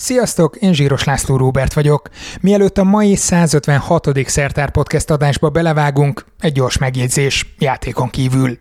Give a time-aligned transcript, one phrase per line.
[0.00, 2.08] Sziasztok, én Zsíros László Róbert vagyok.
[2.40, 4.08] Mielőtt a mai 156.
[4.26, 8.58] Szertár Podcast adásba belevágunk, egy gyors megjegyzés játékon kívül.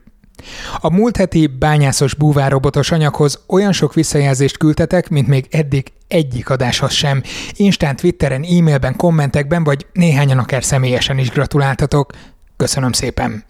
[0.78, 6.92] A múlt heti bányászos búvárobotos anyaghoz olyan sok visszajelzést küldtetek, mint még eddig egyik adáshoz
[6.92, 7.24] sem.
[7.54, 12.12] Instán Twitteren, e-mailben, kommentekben, vagy néhányan akár személyesen is gratuláltatok.
[12.58, 13.44] Köszönöm szépen!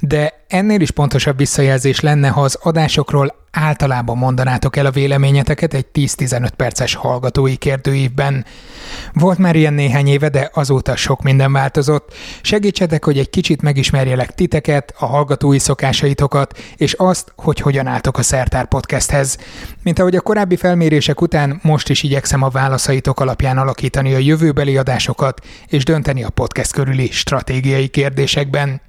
[0.00, 5.86] De ennél is pontosabb visszajelzés lenne, ha az adásokról általában mondanátok el a véleményeteket egy
[5.94, 8.44] 10-15 perces hallgatói kérdőívben.
[9.12, 12.14] Volt már ilyen néhány éve, de azóta sok minden változott.
[12.42, 18.22] Segítsetek, hogy egy kicsit megismerjelek titeket, a hallgatói szokásaitokat, és azt, hogy hogyan álltok a
[18.22, 19.38] Szertár Podcasthez.
[19.82, 24.76] Mint ahogy a korábbi felmérések után, most is igyekszem a válaszaitok alapján alakítani a jövőbeli
[24.76, 28.80] adásokat, és dönteni a podcast körüli stratégiai kérdésekben.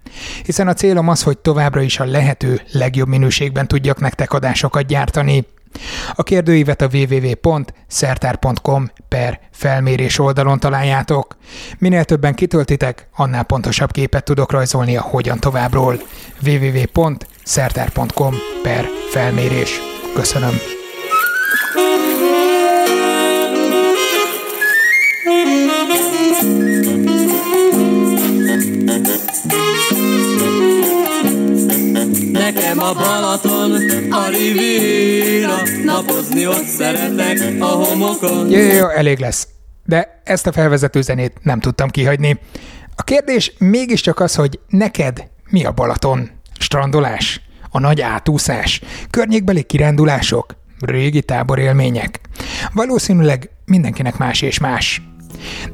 [0.44, 5.46] Hiszen a célom az, hogy továbbra is a lehető legjobb minőségben tudjak nektek adásokat gyártani.
[6.14, 11.38] A kérdőívet a www.szertár.com per felmérés oldalon találjátok.
[11.78, 16.02] Minél többen kitöltitek, annál pontosabb képet tudok rajzolni a hogyan továbbról.
[16.46, 19.80] www.szertár.com per felmérés.
[20.14, 20.83] Köszönöm.
[32.44, 33.72] Nekem a Balaton,
[34.12, 38.50] a Riviera, napozni ott szeretek a homokon.
[38.50, 39.48] Jó, jó, elég lesz.
[39.86, 42.40] De ezt a felvezető zenét nem tudtam kihagyni.
[42.96, 46.30] A kérdés mégiscsak az, hogy neked mi a Balaton?
[46.60, 47.42] Strandolás?
[47.70, 48.82] A nagy átúszás?
[49.10, 50.56] Környékbeli kirándulások?
[50.80, 52.20] Régi táborélmények?
[52.74, 55.02] Valószínűleg mindenkinek más és más.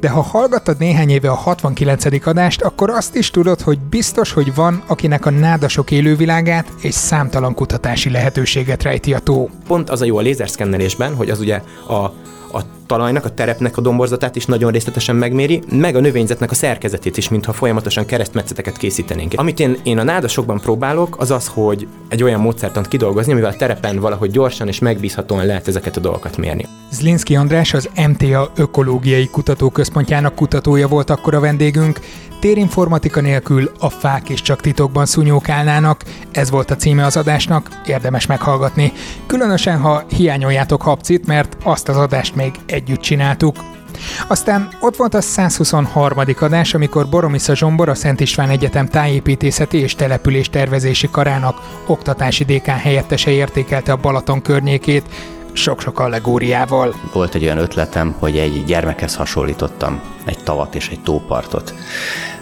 [0.00, 2.26] De ha hallgattad néhány éve a 69.
[2.26, 7.54] adást, akkor azt is tudod, hogy biztos, hogy van, akinek a nádasok élővilágát és számtalan
[7.54, 9.50] kutatási lehetőséget rejti a tó.
[9.66, 12.12] Pont az a jó a lézerszkennelésben, hogy az ugye a
[12.52, 12.60] a
[12.90, 17.28] talajnak, a terepnek a domborzatát is nagyon részletesen megméri, meg a növényzetnek a szerkezetét is,
[17.28, 19.32] mintha folyamatosan keresztmetszeteket készítenénk.
[19.36, 23.56] Amit én, én a nádasokban próbálok, az az, hogy egy olyan módszertant kidolgozni, amivel a
[23.56, 26.66] terepen valahogy gyorsan és megbízhatóan lehet ezeket a dolgokat mérni.
[26.90, 32.00] Zlinski András az MTA Ökológiai Kutatóközpontjának kutatója volt akkor a vendégünk,
[32.40, 38.26] Térinformatika nélkül a fák is csak titokban szúnyókálnának, ez volt a címe az adásnak, érdemes
[38.26, 38.92] meghallgatni.
[39.26, 43.56] Különösen, ha hiányoljátok Habcit, mert azt az adást még együtt csináltuk.
[44.28, 46.18] Aztán ott volt a 123.
[46.40, 52.78] adás, amikor Boromisza Zsombor a Szent István Egyetem tájépítészeti és település tervezési karának oktatási dékán
[52.78, 55.04] helyettese értékelte a Balaton környékét,
[55.52, 56.94] sok-sok allegóriával.
[57.12, 61.74] Volt egy olyan ötletem, hogy egy gyermekhez hasonlítottam egy tavat és egy tópartot.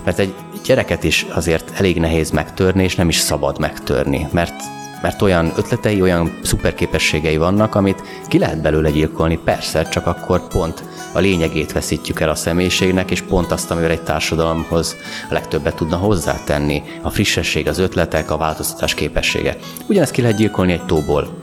[0.04, 0.34] Mert egy
[0.64, 4.54] gyereket is azért elég nehéz megtörni, és nem is szabad megtörni, mert
[5.02, 10.84] mert olyan ötletei, olyan szuperképességei vannak, amit ki lehet belőle gyilkolni, persze, csak akkor pont
[11.12, 14.96] a lényegét veszítjük el a személyiségnek, és pont azt, amivel egy társadalomhoz
[15.30, 19.56] a legtöbbet tudna hozzátenni, a frissesség, az ötletek, a változtatás képessége.
[19.86, 21.38] Ugyanezt ki lehet gyilkolni egy tóból,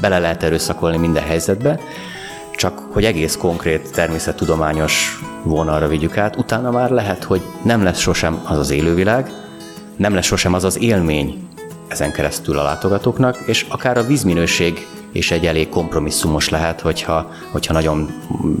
[0.00, 1.80] bele lehet erőszakolni minden helyzetbe,
[2.56, 8.40] csak hogy egész konkrét természettudományos vonalra vigyük át, utána már lehet, hogy nem lesz sosem
[8.44, 9.30] az az élővilág,
[9.96, 11.48] nem lesz sosem az az élmény
[11.88, 17.72] ezen keresztül a látogatóknak, és akár a vízminőség és egy elég kompromisszumos lehet, hogyha, hogyha
[17.72, 18.10] nagyon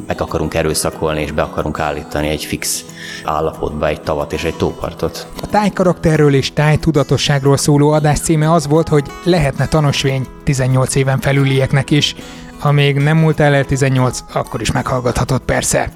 [0.06, 2.84] meg akarunk erőszakolni, és be akarunk állítani egy fix
[3.24, 5.26] állapotba egy tavat és egy tópartot.
[5.42, 11.90] A tájkarakterről és tájtudatosságról szóló adás címe az volt, hogy lehetne tanosvény 18 éven felülieknek
[11.90, 12.14] is.
[12.58, 15.92] Ha még nem múlt el 18, akkor is meghallgathatod persze.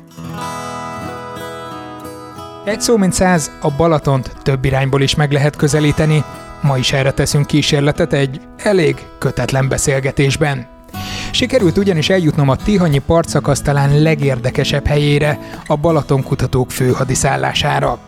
[2.64, 6.24] Egy szó mint száz, a Balatont több irányból is meg lehet közelíteni,
[6.60, 10.66] Ma is erre teszünk kísérletet egy elég kötetlen beszélgetésben.
[11.30, 17.98] Sikerült ugyanis eljutnom a Tihanyi partszakasz talán legérdekesebb helyére, a Balaton kutatók főhadiszállására.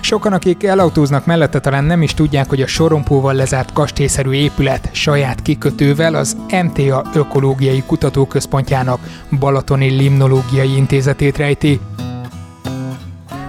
[0.00, 5.42] Sokan, akik elautóznak mellette talán nem is tudják, hogy a sorompóval lezárt kastélyszerű épület saját
[5.42, 9.00] kikötővel az MTA Ökológiai Kutatóközpontjának
[9.38, 11.80] Balatoni Limnológiai Intézetét rejti,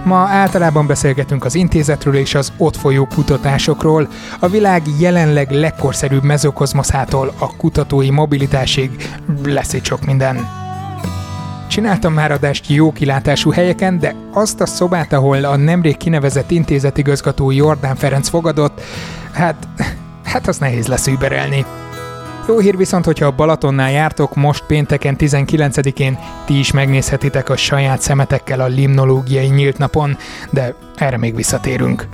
[0.08, 4.08] Ma általában beszélgetünk az intézetről és az ott folyó kutatásokról,
[4.40, 9.08] a világ jelenleg legkorszerűbb mezokozmoszától a kutatói mobilitásig
[9.44, 10.48] lesz itt sok minden.
[11.66, 17.50] Csináltam már adást jó kilátású helyeken, de azt a szobát, ahol a nemrég kinevezett intézetigazgató
[17.50, 18.80] Jordán Ferenc fogadott,
[19.32, 19.68] hát,
[20.24, 21.64] hát az nehéz lesz überelni.
[22.48, 28.00] Jó hír viszont, hogyha a Balatonnál jártok, most pénteken 19-én ti is megnézhetitek a saját
[28.00, 30.16] szemetekkel a limnológiai nyílt napon,
[30.50, 32.08] de erre még visszatérünk.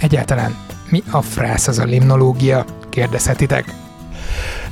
[0.00, 0.56] Egyáltalán
[0.90, 2.64] mi a frász az a limnológia?
[2.88, 3.74] Kérdezhetitek.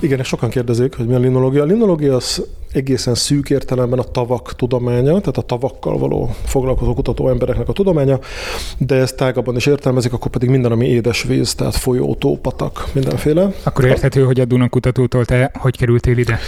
[0.01, 1.63] Igen, sokan kérdezik, hogy mi a limnológia.
[1.63, 7.29] A limnológia az egészen szűk értelemben a tavak tudománya, tehát a tavakkal való foglalkozó kutató
[7.29, 8.19] embereknek a tudománya,
[8.79, 13.53] de ezt tágabban is értelmezik, akkor pedig minden, ami édesvíz, tehát folyó, tó, patak, mindenféle.
[13.63, 16.39] Akkor érthető, hogy a Duna kutatótól te hogy kerültél ide?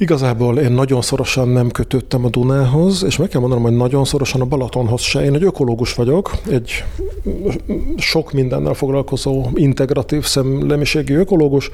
[0.00, 4.40] Igazából én nagyon szorosan nem kötöttem a Dunához, és meg kell mondanom, hogy nagyon szorosan
[4.40, 5.24] a Balatonhoz se.
[5.24, 6.84] Én egy ökológus vagyok, egy
[7.96, 11.70] sok mindennel foglalkozó integratív szemlemiségi ökológus,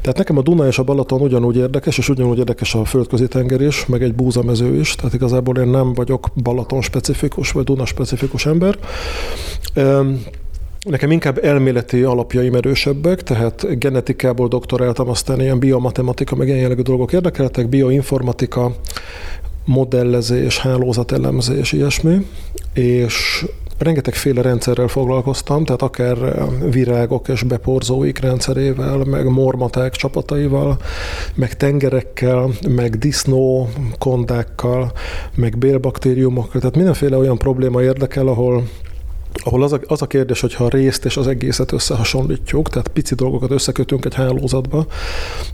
[0.00, 3.60] tehát nekem a Duna és a Balaton ugyanúgy érdekes, és ugyanúgy érdekes a földközi tenger
[3.60, 8.46] is, meg egy búzamező is, tehát igazából én nem vagyok Balaton specifikus, vagy Duna specifikus
[8.46, 8.78] ember.
[10.84, 17.12] Nekem inkább elméleti alapjaim erősebbek, tehát genetikából doktoráltam, aztán ilyen biomatematika, meg ilyen jellegű dolgok
[17.12, 18.74] érdekeltek, bioinformatika,
[19.64, 22.26] modellezés, hálózatelemzés, ilyesmi,
[22.74, 23.46] és
[23.78, 26.16] rengetegféle rendszerrel foglalkoztam, tehát akár
[26.70, 30.78] virágok és beporzóik rendszerével, meg mormaták csapataival,
[31.34, 34.92] meg tengerekkel, meg disznó kondákkal,
[35.34, 38.62] meg bélbaktériumokkal, tehát mindenféle olyan probléma érdekel, ahol
[39.44, 42.88] ahol az a, az a kérdés, hogy ha a részt és az egészet összehasonlítjuk, tehát
[42.88, 44.86] pici dolgokat összekötünk egy hálózatba,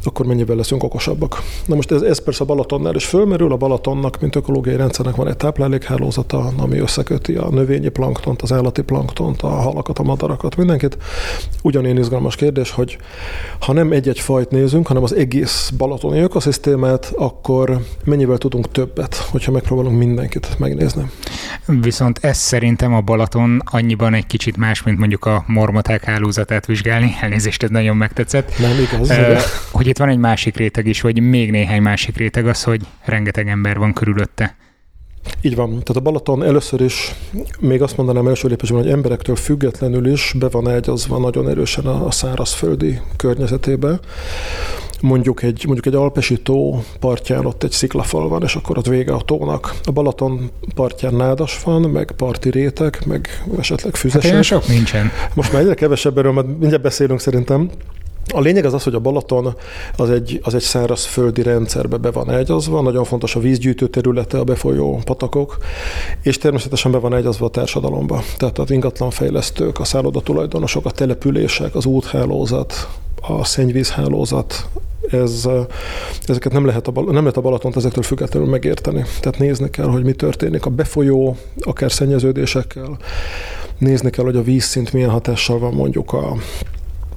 [0.02, 1.42] akkor mennyivel leszünk okosabbak.
[1.66, 5.28] Na most ez, ez persze a Balatonnál is fölmerül, a Balatonnak, mint ökológiai rendszernek van
[5.28, 10.96] egy táplálékhálózata, ami összeköti a növényi planktont, az állati planktont, a halakat, a madarakat, mindenkit.
[11.62, 12.98] Ugyanilyen izgalmas kérdés, hogy
[13.58, 19.52] ha nem egy-egy fajt nézünk, hanem az egész balatoni ökoszisztémát, akkor mennyivel tudunk többet, hogyha
[19.52, 21.10] megpróbálunk mindenkit megnézni.
[21.66, 27.16] Viszont ez szerintem a Balaton annyiban egy kicsit más, mint mondjuk a mormoták hálózatát vizsgálni.
[27.20, 28.58] Elnézést, ez nagyon megtetszett.
[28.58, 29.10] Nem igaz.
[29.10, 29.40] Uh,
[29.70, 33.48] hogy itt van egy másik réteg is, vagy még néhány másik réteg az, hogy rengeteg
[33.48, 34.56] ember van körülötte.
[35.42, 35.68] Így van.
[35.68, 37.14] Tehát a Balaton először is,
[37.60, 42.10] még azt mondanám első lépésben, hogy emberektől függetlenül is be van egyazva nagyon erősen a
[42.10, 44.00] szárazföldi környezetébe
[45.00, 49.12] mondjuk egy, mondjuk egy alpesi tó partján ott egy sziklafal van, és akkor ott vége
[49.12, 49.74] a tónak.
[49.84, 54.32] A Balaton partján nádas van, meg parti rétek, meg esetleg füzesek.
[54.32, 55.10] Hát sok nincsen.
[55.34, 57.70] Most már egyre kevesebb erről, mert mindjárt beszélünk szerintem.
[58.32, 59.54] A lényeg az az, hogy a Balaton
[59.96, 64.44] az egy, az egy szárazföldi rendszerbe be van egyazva, nagyon fontos a vízgyűjtő területe, a
[64.44, 65.58] befolyó patakok,
[66.22, 68.22] és természetesen be van egyazva a társadalomba.
[68.36, 72.88] Tehát az ingatlanfejlesztők, a szálloda tulajdonosok, a települések, az úthálózat,
[73.20, 74.68] a szennyvízhálózat,
[75.10, 75.48] ez,
[76.26, 79.04] ezeket nem lehet, a, nem lehet a Balatont ezektől függetlenül megérteni.
[79.20, 82.98] Tehát nézni kell, hogy mi történik a befolyó, akár szennyeződésekkel,
[83.78, 86.36] nézni kell, hogy a vízszint milyen hatással van mondjuk a,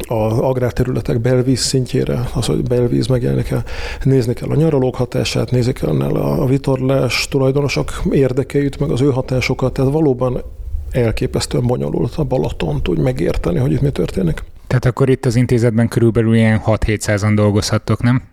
[0.08, 3.64] az agrárterületek belvíz szintjére, az, hogy belvíz megjelenik-e,
[4.04, 9.74] nézni kell a nyaralók hatását, nézni kell a vitorlás tulajdonosok érdekeit, meg az ő hatásokat,
[9.74, 10.42] tehát valóban
[10.92, 14.44] elképesztően bonyolult a Balatont úgy megérteni, hogy itt mi történik.
[14.68, 18.33] Tehát akkor itt az intézetben körülbelül ilyen 6-700-an dolgozhattok, nem?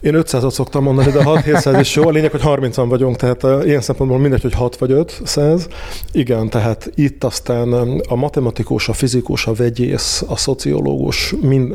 [0.00, 2.08] Én 500-at szoktam mondani, de 6-700 is jó.
[2.08, 5.68] A lényeg, hogy 30-an vagyunk, tehát ilyen szempontból mindegy, hogy 6 vagy 500.
[6.12, 7.72] Igen, tehát itt aztán
[8.08, 11.74] a matematikus, a fizikus, a vegyész, a szociológus, mind,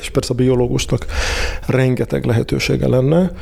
[0.00, 1.06] és persze a biológusnak
[1.66, 3.32] rengeteg lehetősége lenne.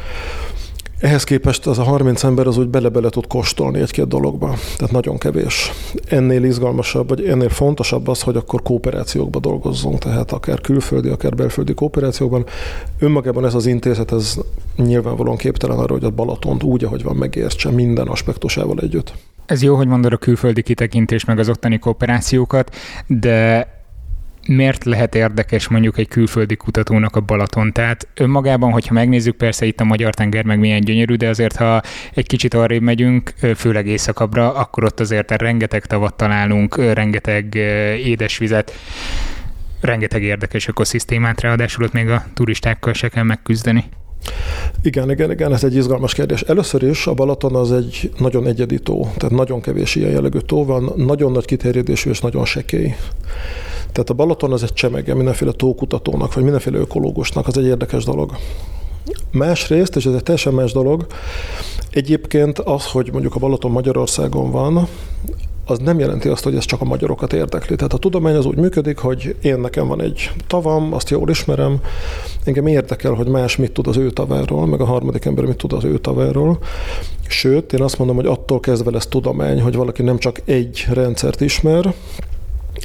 [1.07, 5.19] Ehhez képest az a 30 ember az úgy bele-bele tud kóstolni egy-két dologba, tehát nagyon
[5.19, 5.73] kevés.
[6.09, 11.75] Ennél izgalmasabb, vagy ennél fontosabb az, hogy akkor kooperációkba dolgozzunk, tehát akár külföldi, akár belföldi
[11.75, 12.45] kooperációkban.
[12.99, 14.37] Önmagában ez az intézet, ez
[14.77, 19.13] nyilvánvalóan képtelen arra, hogy a Balatont úgy, ahogy van, megértse minden aspektusával együtt.
[19.47, 22.75] Ez jó, hogy mondod a külföldi kitekintés meg az ottani kooperációkat,
[23.07, 23.69] de
[24.47, 27.73] miért lehet érdekes mondjuk egy külföldi kutatónak a Balaton?
[27.73, 31.83] Tehát önmagában, hogyha megnézzük, persze itt a magyar tenger meg milyen gyönyörű, de azért, ha
[32.15, 37.55] egy kicsit arrébb megyünk, főleg északabbra, akkor ott azért rengeteg tavat találunk, rengeteg
[38.05, 38.73] édesvizet,
[39.81, 43.85] rengeteg érdekes ökoszisztémát, ráadásul ott még a turistákkal se kell megküzdeni.
[44.83, 46.41] Igen, igen, igen, ez egy izgalmas kérdés.
[46.41, 50.65] Először is a Balaton az egy nagyon egyedi tó, tehát nagyon kevés ilyen jellegű tó
[50.65, 52.95] van, nagyon nagy kiterjedésű és nagyon sekély.
[53.97, 58.37] Tehát a Balaton az egy csemege mindenféle tókutatónak, vagy mindenféle ökológusnak, az egy érdekes dolog.
[59.31, 61.07] Másrészt, és ez egy teljesen más dolog,
[61.91, 64.89] egyébként az, hogy mondjuk a Balaton Magyarországon van,
[65.67, 67.77] az nem jelenti azt, hogy ez csak a magyarokat érdekli.
[67.77, 71.81] Tehát a tudomány az úgy működik, hogy én nekem van egy tavam, azt jól ismerem,
[72.45, 75.73] engem érdekel, hogy más mit tud az ő taváról, meg a harmadik ember mit tud
[75.73, 76.59] az ő taváról.
[77.29, 81.41] Sőt, én azt mondom, hogy attól kezdve lesz tudomány, hogy valaki nem csak egy rendszert
[81.41, 81.95] ismer,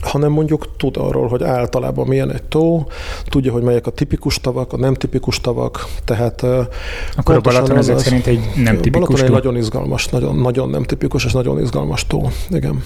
[0.02, 2.88] hanem mondjuk tud arról, hogy általában milyen egy tó,
[3.26, 6.44] tudja, hogy melyek a tipikus tavak, a nem tipikus tavak, tehát
[7.16, 9.24] Akkor a Balaton ezek az, szerint egy nem tipikus Balaton tó?
[9.24, 12.84] egy nagyon izgalmas, nagyon, nagyon nem tipikus és nagyon izgalmas tó, igen.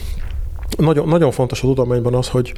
[0.78, 2.54] Nagyon, nagyon fontos a tudományban az, hogy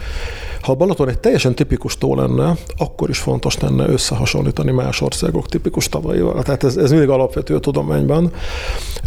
[0.62, 5.48] ha a Balaton egy teljesen tipikus tó lenne, akkor is fontos lenne összehasonlítani más országok
[5.48, 6.44] tipikus tavaival.
[6.44, 8.32] Tehát ez, ez mindig alapvető a tudományban.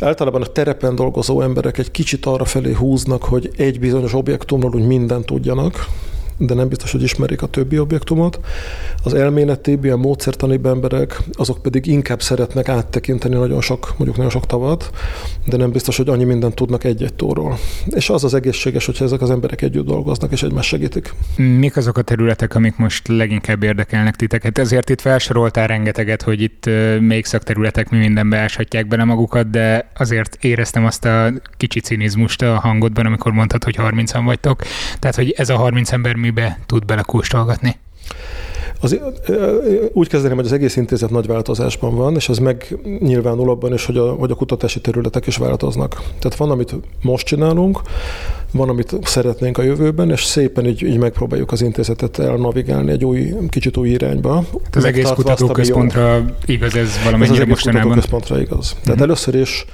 [0.00, 4.86] Általában a terepen dolgozó emberek egy kicsit arra felé húznak, hogy egy bizonyos objektumról úgy
[4.86, 5.86] mindent tudjanak,
[6.46, 8.40] de nem biztos, hogy ismerik a többi objektumot.
[9.02, 14.46] Az elméleti, ilyen módszertani emberek, azok pedig inkább szeretnek áttekinteni nagyon sok, mondjuk nagyon sok
[14.46, 14.90] tavat,
[15.46, 17.58] de nem biztos, hogy annyi mindent tudnak egy-egy tóról.
[17.86, 21.14] És az az egészséges, hogyha ezek az emberek együtt dolgoznak és egymást segítik.
[21.36, 24.58] Mik azok a területek, amik most leginkább érdekelnek titeket?
[24.58, 26.70] Ezért itt felsoroltál rengeteget, hogy itt
[27.00, 32.58] még szakterületek mi mindenbe áshatják bele magukat, de azért éreztem azt a kicsi cinizmust a
[32.58, 34.62] hangodban, amikor mondtad, hogy 30-an vagytok.
[34.98, 37.76] Tehát, hogy ez a 30 ember mi mibe tud belekóstolgatni?
[38.82, 38.98] Az,
[39.92, 43.96] úgy kezdeném, hogy az egész intézet nagy változásban van, és ez megnyilvánul abban is, hogy
[43.96, 46.02] a, hogy a kutatási területek is változnak.
[46.18, 47.80] Tehát van, amit most csinálunk,
[48.52, 53.34] van, amit szeretnénk a jövőben, és szépen így, így megpróbáljuk az intézetet elnavigálni egy új,
[53.48, 54.34] kicsit új irányba.
[54.34, 57.88] Hát az egész kutatóközpontra igaz ez valamennyire ez az mostanában?
[57.88, 58.68] kutatóközpontra igaz.
[58.70, 59.02] Tehát mm-hmm.
[59.02, 59.64] először is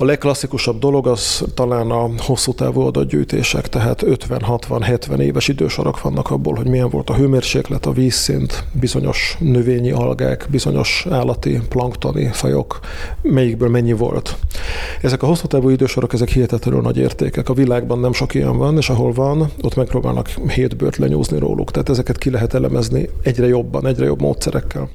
[0.00, 6.54] a legklasszikusabb dolog az talán a hosszú távú adatgyűjtések, tehát 50-60-70 éves idősorok vannak abból,
[6.54, 12.80] hogy milyen volt a hőmérséklet, a vízszint, bizonyos növényi algák, bizonyos állati, planktoni fajok,
[13.22, 14.36] melyikből mennyi volt.
[15.02, 17.48] Ezek a hosszú távú idősorok, ezek hihetetlenül nagy értékek.
[17.48, 21.70] A világban nem sok ilyen van, és ahol van, ott megpróbálnak hétbőrt lenyúzni róluk.
[21.70, 24.90] Tehát ezeket ki lehet elemezni egyre jobban, egyre jobb módszerekkel.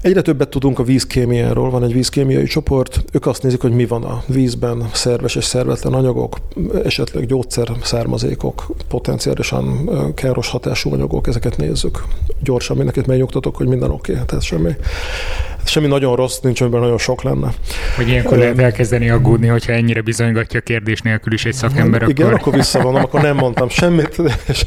[0.00, 4.02] Egyre többet tudunk a vízkémiáról, van egy vízkémiai csoport, ők azt nézik, hogy mi van
[4.02, 6.36] a vízben, szerves és szervetlen anyagok,
[6.84, 12.04] esetleg gyógyszer származékok, potenciálisan káros hatású anyagok, ezeket nézzük.
[12.42, 14.76] Gyorsan mindenkit megnyugtatok, hogy minden oké, okay, tehát semmi
[15.68, 17.54] semmi nagyon rossz nincs, amiben nagyon sok lenne.
[17.96, 22.38] Hogy ilyenkor lehet elkezdeni aggódni, hogyha ennyire bizonygatja kérdés nélkül is egy szakember, Igen, akkor...
[22.38, 24.66] akkor visszavonom, akkor nem mondtam semmit, és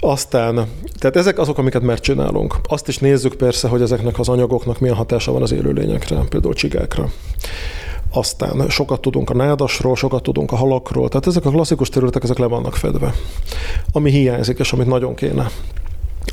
[0.00, 0.66] aztán,
[0.98, 2.56] tehát ezek azok, amiket már csinálunk.
[2.62, 7.10] Azt is nézzük persze, hogy ezeknek az anyagoknak milyen hatása van az élőlényekre, például csigákra.
[8.10, 12.38] Aztán sokat tudunk a nádasról, sokat tudunk a halakról, tehát ezek a klasszikus területek, ezek
[12.38, 13.14] le vannak fedve.
[13.92, 15.50] Ami hiányzik, és amit nagyon kéne.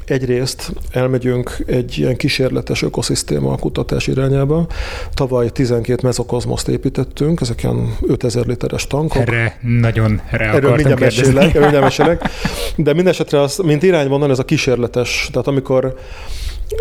[0.05, 4.67] Egyrészt elmegyünk egy ilyen kísérletes ökoszisztéma kutatás irányába.
[5.13, 9.21] Tavaly 12 mezokozmoszt építettünk, ezek ilyen 5000 literes tankok.
[9.21, 12.29] Erre nagyon rá Erről mindjárt mesélek, mindjárt mesélek.
[12.75, 15.29] De minden esetre az, mint irányvonal, ez a kísérletes.
[15.31, 15.95] Tehát amikor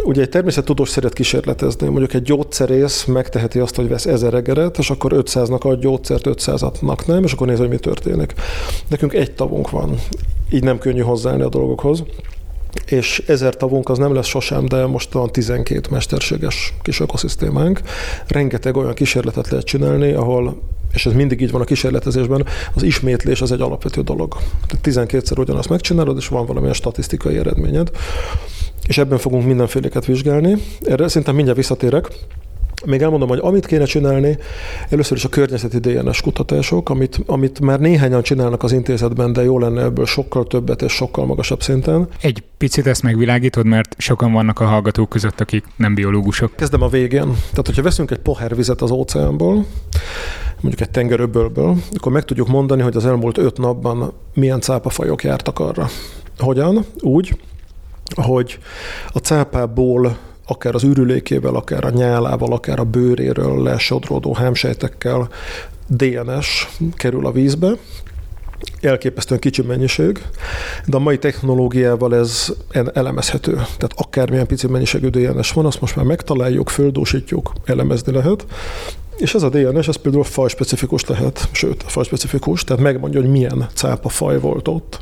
[0.05, 1.89] Ugye egy természettudós szeret kísérletezni.
[1.89, 7.07] Mondjuk egy gyógyszerész megteheti azt, hogy vesz ezer egeret, és akkor 500-nak ad gyógyszert, 500-nak
[7.07, 8.35] nem, és akkor néz, hogy mi történik.
[8.89, 9.99] Nekünk egy tavunk van.
[10.51, 12.03] Így nem könnyű hozzáállni a dolgokhoz
[12.87, 17.81] és ezer tavunk az nem lesz sosem, de most van 12 mesterséges kis ökoszisztémánk.
[18.27, 20.61] Rengeteg olyan kísérletet lehet csinálni, ahol
[20.93, 24.37] és ez mindig így van a kísérletezésben, az ismétlés az egy alapvető dolog.
[24.67, 27.91] Tehát 12-szer ugyanazt megcsinálod, és van valamilyen statisztikai eredményed.
[28.89, 30.57] És ebben fogunk mindenféleket vizsgálni.
[30.81, 32.09] Erre szinte mindjárt visszatérek.
[32.85, 34.39] Még elmondom, hogy amit kéne csinálni,
[34.89, 39.59] először is a környezeti DNS kutatások, amit, amit már néhányan csinálnak az intézetben, de jó
[39.59, 42.09] lenne ebből sokkal többet és sokkal magasabb szinten.
[42.21, 46.57] Egy picit ezt megvilágítod, mert sokan vannak a hallgatók között, akik nem biológusok.
[46.57, 47.25] Kezdem a végén.
[47.51, 49.67] Tehát, hogyha veszünk egy pohár vizet az óceánból,
[50.61, 55.59] mondjuk egy tengeröbölből, akkor meg tudjuk mondani, hogy az elmúlt öt napban milyen cápafajok jártak
[55.59, 55.89] arra.
[56.39, 56.85] Hogyan?
[57.01, 57.37] Úgy,
[58.15, 58.59] hogy
[59.13, 65.29] a cápából akár az ürülékével, akár a nyálával, akár a bőréről lesodródó hámsejtekkel
[65.87, 67.73] DNS kerül a vízbe,
[68.81, 70.23] elképesztően kicsi mennyiség,
[70.87, 72.53] de a mai technológiával ez
[72.93, 73.53] elemezhető.
[73.53, 78.47] Tehát akármilyen pici mennyiségű DNS van, azt most már megtaláljuk, földósítjuk, elemezni lehet,
[79.19, 84.09] és ez a DNS, ez például fajspecifikus lehet, sőt, fajspecifikus, tehát megmondja, hogy milyen cápa
[84.09, 85.01] faj volt ott.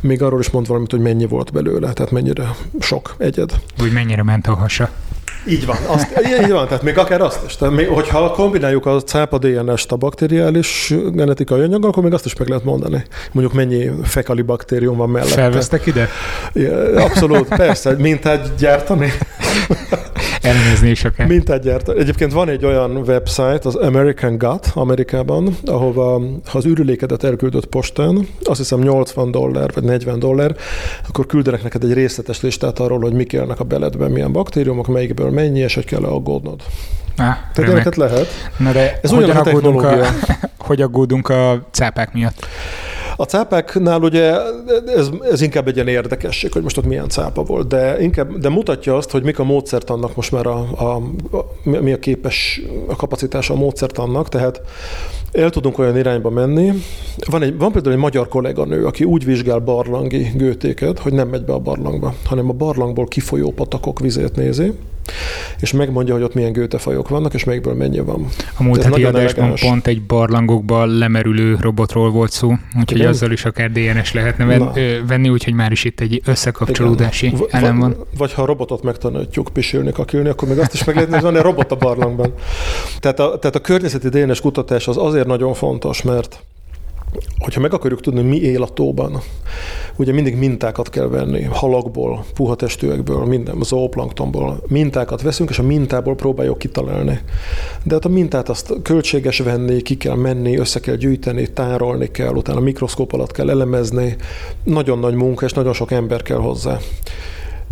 [0.00, 3.50] Még arról is mond valamit, hogy mennyi volt belőle, tehát mennyire sok egyed.
[3.82, 4.90] Úgy mennyire ment a hasa.
[5.48, 7.56] Így van, azt, így van, tehát még akár azt is.
[7.56, 12.36] Tehát még, hogyha kombináljuk a cápa DNS-t a bakteriális genetikai anyaggal, akkor még azt is
[12.36, 13.04] meg lehet mondani.
[13.32, 15.34] Mondjuk mennyi fekali baktérium van mellette.
[15.34, 16.08] Felvesztek ide?
[16.52, 19.12] Ja, abszolút, persze, mintát gyártani.
[20.44, 21.26] Elnézni is akár.
[21.26, 22.00] Mintát gyártani.
[22.00, 28.28] Egyébként van egy olyan website, az American Gut Amerikában, ahova ha az ürülékedet elküldött postán,
[28.44, 30.56] azt hiszem 80 dollár vagy 40 dollár,
[31.08, 35.30] akkor küldenek neked egy részletes listát arról, hogy mik élnek a beledben, milyen baktériumok, melyikből
[35.30, 36.60] mennyi, és hogy kell aggódnod.
[37.16, 38.26] Ah, Tehát ilyeneket lehet.
[38.58, 40.06] Na de Ez ugyan a technológia.
[40.06, 40.12] A,
[40.68, 42.46] hogy aggódunk a cápák miatt?
[43.16, 44.34] A cápáknál ugye
[44.96, 48.48] ez, ez inkább egy ilyen érdekesség, hogy most ott milyen cápa volt, de, inkább, de
[48.48, 50.94] mutatja azt, hogy mik a módszert annak most már a, a,
[51.36, 54.60] a mi a képes a kapacitása a módszert annak, tehát
[55.32, 56.72] el tudunk olyan irányba menni.
[57.30, 61.44] Van, egy, van például egy magyar kolléganő, aki úgy vizsgál barlangi gőtéket, hogy nem megy
[61.44, 64.72] be a barlangba, hanem a barlangból kifolyó patakok vizét nézi,
[65.60, 68.28] és megmondja, hogy ott milyen gőtefajok vannak, és melyikből mennyi van.
[68.58, 73.16] A múlt heti adásban pont egy barlangokba lemerülő robotról volt szó, úgyhogy Igen?
[73.16, 74.72] azzal is akár DNS lehetne ven,
[75.06, 77.40] venni, úgyhogy már is itt egy összekapcsolódási Igen.
[77.50, 77.90] elem van.
[77.96, 81.24] Vagy, vagy ha a robotot megtanítjuk pisilni, kakülni, akkor még azt is meg lehetne, hogy
[81.24, 82.34] van egy robot a barlangban.
[83.00, 86.44] Tehát a, tehát a környezeti DNS kutatás az azért nagyon fontos, mert
[87.38, 89.20] hogyha meg akarjuk tudni, mi él a tóban,
[89.96, 96.14] ugye mindig mintákat kell venni, halakból, puha testűekből, minden, zooplanktonból mintákat veszünk, és a mintából
[96.14, 97.20] próbáljuk kitalálni.
[97.82, 102.34] De hát a mintát azt költséges venni, ki kell menni, össze kell gyűjteni, tárolni kell,
[102.34, 104.16] utána mikroszkóp alatt kell elemezni,
[104.62, 106.78] nagyon nagy munka, és nagyon sok ember kell hozzá.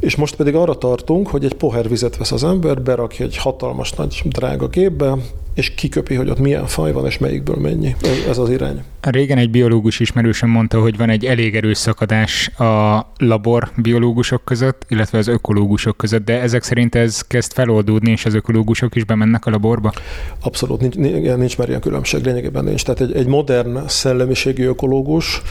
[0.02, 3.92] És most pedig arra tartunk, hogy egy pohár vizet vesz az ember, berakja egy hatalmas
[3.92, 5.16] nagy drága gépbe,
[5.54, 7.97] és kiköpi, hogy ott milyen faj van, és melyikből mennyi.
[8.28, 8.82] Ez az irány.
[9.00, 14.82] Régen egy biológus ismerősen mondta, hogy van egy elég erős szakadás a labor biológusok között,
[14.88, 19.47] illetve az ökológusok között, de ezek szerint ez kezd feloldódni, és az ökológusok is bemennek
[19.47, 19.92] a laborba?
[20.40, 20.94] Abszolút, nincs,
[21.37, 22.85] nincs már ilyen különbség, lényegében nincs.
[22.85, 25.42] Tehát egy, egy modern szellemiségi ökológus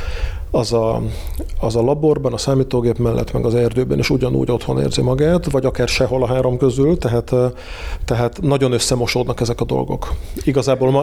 [0.52, 1.02] az a,
[1.60, 5.66] az a laborban, a számítógép mellett, meg az erdőben is ugyanúgy otthon érzi magát, vagy
[5.66, 7.34] akár sehol a három közül, tehát,
[8.06, 10.14] tehát nagyon összemosódnak ezek a dolgok.
[10.44, 11.02] Igazából ma,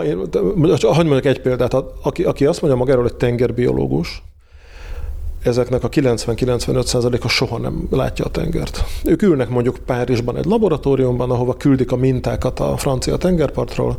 [0.94, 4.22] hogy mondjuk egy példát, aki, aki azt mondja magáról, hogy tengerbiológus,
[5.42, 8.84] ezeknek a 90-95%-a soha nem látja a tengert.
[9.04, 13.96] Ők ülnek mondjuk Párizsban egy laboratóriumban, ahova küldik a mintákat a francia tengerpartról,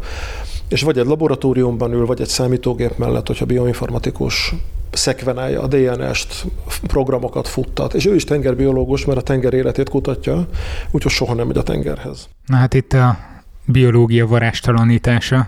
[0.69, 4.53] és vagy egy laboratóriumban ül, vagy egy számítógép mellett, hogyha bioinformatikus
[4.91, 6.45] szekvenálja a DNS-t,
[6.87, 10.47] programokat futtat, és ő is tengerbiológus, mert a tenger életét kutatja,
[10.91, 12.29] úgyhogy soha nem megy a tengerhez.
[12.45, 13.17] Na hát itt a
[13.71, 15.47] biológia varástalanítása.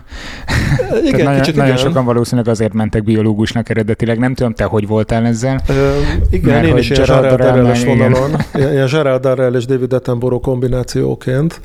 [1.12, 1.86] Igen, kicsit nagyon igen.
[1.86, 4.18] sokan valószínűleg azért mentek biológusnak eredetileg.
[4.18, 5.62] Nem tudom, te hogy voltál ezzel?
[5.68, 5.96] Ö,
[6.30, 8.30] igen, mert én is ilyen Gerald Darrell-es vonalon.
[8.54, 11.60] Ilyen Gerald Darrell és David Attenborough kombinációként.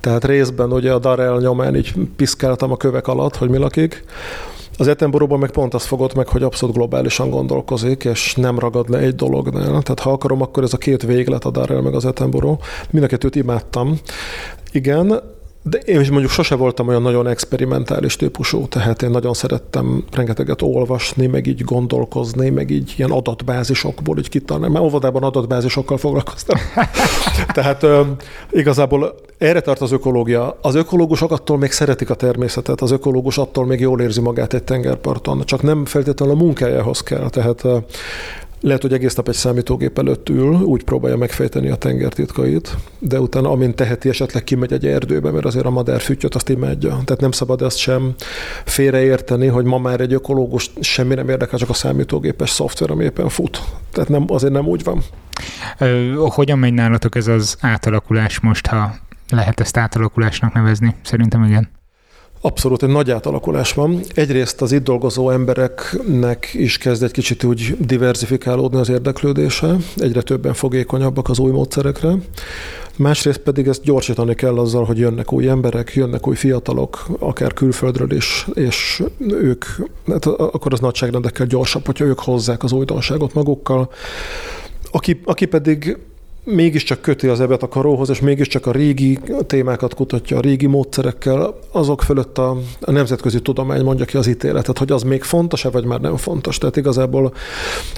[0.00, 4.04] Tehát részben ugye a Darrell nyomán így piszkáltam a kövek alatt, hogy mi lakik.
[4.78, 8.98] Az Attenborough meg pont azt fogott meg, hogy abszolút globálisan gondolkozik, és nem ragad le
[8.98, 9.64] egy dolognál.
[9.64, 12.62] Tehát ha akarom, akkor ez a két véglet a Darrell meg az Attenborough.
[12.90, 13.98] Mind a kettőt imádtam.
[14.72, 15.20] Igen,
[15.62, 20.62] de én is mondjuk sose voltam olyan nagyon experimentális típusú, tehát én nagyon szerettem rengeteget
[20.62, 24.72] olvasni, meg így gondolkozni, meg így ilyen adatbázisokból így kitalálni.
[24.72, 26.58] Mert óvodában adatbázisokkal foglalkoztam.
[27.54, 28.02] tehát ö,
[28.50, 30.58] igazából erre tart az ökológia.
[30.62, 34.64] Az ökológusok attól még szeretik a természetet, az ökológus attól még jól érzi magát egy
[34.64, 37.28] tengerparton, csak nem feltétlenül a munkájához kell.
[37.30, 37.64] Tehát
[38.60, 43.20] lehet, hogy egész nap egy számítógép előtt ül, úgy próbálja megfejteni a tenger titkait, de
[43.20, 46.90] utána, amint teheti, esetleg kimegy egy erdőbe, mert azért a madár füttyöt azt imádja.
[46.90, 48.14] Tehát nem szabad ezt sem
[48.64, 53.28] félreérteni, hogy ma már egy ökológus semmi nem érdekel, csak a számítógépes szoftver, ami éppen
[53.28, 53.62] fut.
[53.92, 55.02] Tehát nem, azért nem úgy van.
[56.16, 58.94] Hogyan megy nálatok ez az átalakulás most, ha
[59.30, 60.94] lehet ezt átalakulásnak nevezni?
[61.02, 61.79] Szerintem igen.
[62.42, 64.00] Abszolút egy nagy átalakulás van.
[64.14, 70.54] Egyrészt az itt dolgozó embereknek is kezd egy kicsit úgy diversifikálódni az érdeklődése, egyre többen
[70.54, 72.14] fogékonyabbak az új módszerekre.
[72.96, 78.12] Másrészt pedig ezt gyorsítani kell azzal, hogy jönnek új emberek, jönnek új fiatalok, akár külföldről
[78.12, 79.64] is, és ők,
[80.06, 83.90] hát akkor az nagyságrendekkel gyorsabb, hogyha ők hozzák az újdonságot magukkal.
[84.90, 85.98] Aki, aki pedig
[86.44, 91.54] mégiscsak köti az ebet a karóhoz, és mégiscsak a régi témákat kutatja, a régi módszerekkel,
[91.72, 95.84] azok fölött a, a nemzetközi tudomány mondja ki az ítéletet, hogy az még fontos-e, vagy
[95.84, 96.58] már nem fontos.
[96.58, 97.34] Tehát igazából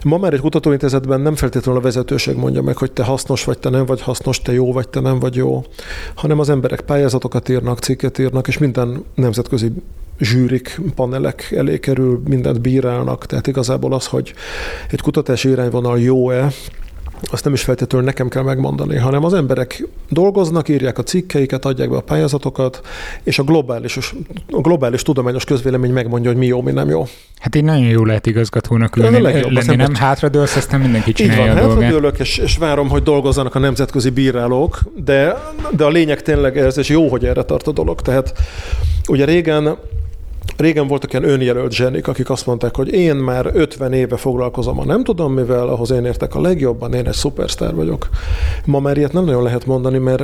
[0.04, 3.70] ma már egy kutatóintézetben nem feltétlenül a vezetőség mondja meg, hogy te hasznos vagy, te
[3.70, 5.64] nem vagy hasznos, te jó vagy, te nem vagy jó,
[6.14, 9.72] hanem az emberek pályázatokat írnak, cikket írnak, és minden nemzetközi
[10.18, 13.26] zsűrik, panelek elé kerül, mindent bírálnak.
[13.26, 14.34] Tehát igazából az, hogy
[14.90, 16.52] egy kutatási irányvonal jó-e,
[17.30, 21.90] azt nem is feltétlenül nekem kell megmondani, hanem az emberek dolgoznak, írják a cikkeiket, adják
[21.90, 22.80] be a pályázatokat,
[23.22, 23.96] és a globális,
[24.50, 27.06] a globális tudományos közvélemény megmondja, hogy mi jó, mi nem jó.
[27.38, 31.68] Hát így nagyon jó lehet igazgatónak legjobb, lenni nem hátradőlsz, aztán mindenki csinálja Így van,
[31.68, 35.36] hátradőlök, és, és várom, hogy dolgozzanak a nemzetközi bírálók, de,
[35.70, 38.00] de a lényeg tényleg ez, és jó, hogy erre tart a dolog.
[38.00, 38.34] Tehát
[39.08, 39.76] ugye régen
[40.62, 44.84] Régen voltak ilyen önjelölt zsenik, akik azt mondták, hogy én már 50 éve foglalkozom a
[44.84, 48.08] nem tudom mivel, ahhoz én értek a legjobban, én egy szupersztár vagyok.
[48.64, 50.22] Ma már ilyet nem nagyon lehet mondani, mert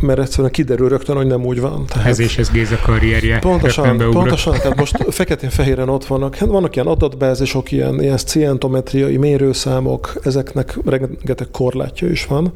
[0.00, 1.84] mert egyszerűen kiderül rögtön, hogy nem úgy van.
[1.86, 3.38] Tehát ez és ez Géza karrierje.
[3.38, 10.12] Pontosan, pontosan, tehát most feketén-fehéren ott vannak, hát vannak ilyen adatbázisok, ilyen, ilyen scientometriai mérőszámok,
[10.22, 12.52] ezeknek rengeteg korlátja is van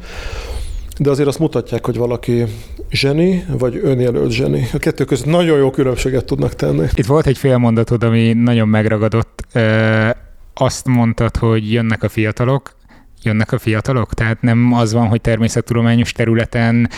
[0.99, 2.45] de azért azt mutatják, hogy valaki
[2.91, 4.69] zseni, vagy önjelölt zseni.
[4.73, 6.87] A kettő között nagyon jó különbséget tudnak tenni.
[6.95, 9.47] Itt volt egy fél mondatod, ami nagyon megragadott.
[10.55, 12.77] Azt mondtad, hogy jönnek a fiatalok,
[13.23, 14.15] jönnek a fiatalok?
[14.15, 16.91] Tehát nem az van, hogy természettudományos területen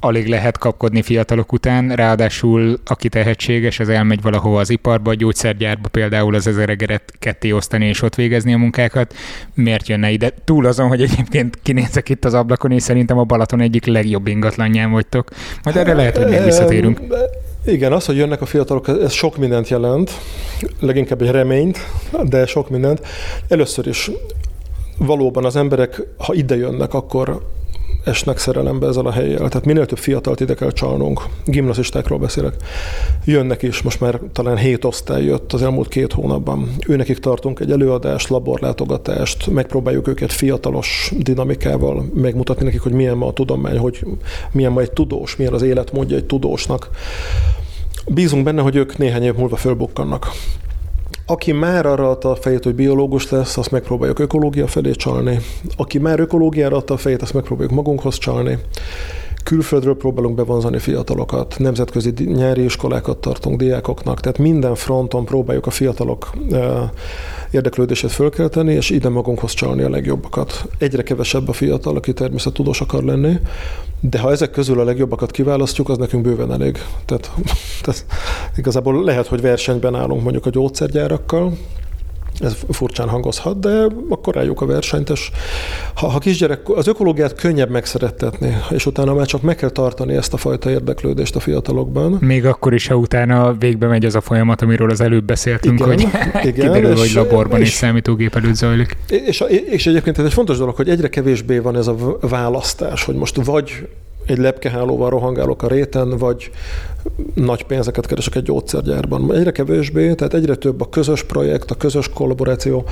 [0.00, 5.88] alig lehet kapkodni fiatalok után, ráadásul aki tehetséges, az elmegy valahova az iparba, a gyógyszergyárba
[5.88, 9.14] például az ezeregeret ketté osztani és ott végezni a munkákat.
[9.54, 10.32] Miért jönne ide?
[10.44, 14.90] Túl azon, hogy egyébként kinézek itt az ablakon, és szerintem a Balaton egyik legjobb ingatlanján
[14.90, 15.30] vagytok.
[15.62, 17.00] Majd erre lehet, hogy még visszatérünk.
[17.66, 20.10] Igen, az, hogy jönnek a fiatalok, ez sok mindent jelent,
[20.80, 21.78] leginkább egy reményt,
[22.22, 23.00] de sok mindent.
[23.48, 24.10] Először is
[24.98, 27.42] valóban az emberek, ha ide jönnek, akkor
[28.04, 29.48] esnek szerelembe ezzel a helyjel.
[29.48, 31.22] Tehát minél több fiatalt ide kell csalnunk.
[31.44, 32.54] Gimnazistákról beszélek.
[33.24, 36.76] Jönnek is, most már talán hét osztály jött az elmúlt két hónapban.
[36.86, 43.32] Őnekik tartunk egy előadást, laborlátogatást, megpróbáljuk őket fiatalos dinamikával megmutatni nekik, hogy milyen ma a
[43.32, 44.06] tudomány, hogy
[44.52, 46.90] milyen ma egy tudós, milyen az életmódja egy tudósnak.
[48.06, 50.30] Bízunk benne, hogy ők néhány év múlva fölbukkannak.
[51.30, 55.38] Aki már arra adta a fejét, hogy biológus lesz, azt megpróbáljuk ökológia felé csalni.
[55.76, 58.58] Aki már ökológiára adta a fejét, azt megpróbáljuk magunkhoz csalni.
[59.44, 66.30] Külföldről próbálunk bevonzani fiatalokat, nemzetközi nyári iskolákat tartunk diákoknak, tehát minden fronton próbáljuk a fiatalok
[67.50, 70.64] érdeklődését fölkelteni, és ide magunkhoz csalni a legjobbakat.
[70.78, 73.38] Egyre kevesebb a fiatal, aki természettudós akar lenni,
[74.00, 76.78] de ha ezek közül a legjobbakat kiválasztjuk, az nekünk bőven elég.
[77.04, 77.30] Tehát,
[77.82, 78.04] tehát
[78.56, 81.52] igazából lehet, hogy versenyben állunk mondjuk a gyógyszergyárakkal,
[82.40, 85.30] ez furcsán hangozhat, de akkor rájuk a versenyt, és
[85.94, 90.32] ha, ha kisgyerek, az ökológiát könnyebb megszerettetni, és utána már csak meg kell tartani ezt
[90.32, 92.16] a fajta érdeklődést a fiatalokban.
[92.20, 95.88] Még akkor is, ha utána végbe megy az a folyamat, amiről az előbb beszéltünk, igen,
[95.88, 96.00] hogy
[96.42, 98.96] igen, kiderül, és, hogy laborban és, is számítógép előtt zajlik.
[99.08, 103.14] És, és egyébként ez egy fontos dolog, hogy egyre kevésbé van ez a választás, hogy
[103.14, 103.88] most vagy
[104.28, 106.50] egy lepkehálóval rohangálok a réten, vagy
[107.34, 109.34] nagy pénzeket keresek egy gyógyszergyárban.
[109.34, 112.84] Egyre kevésbé, tehát egyre több a közös projekt, a közös kollaboráció.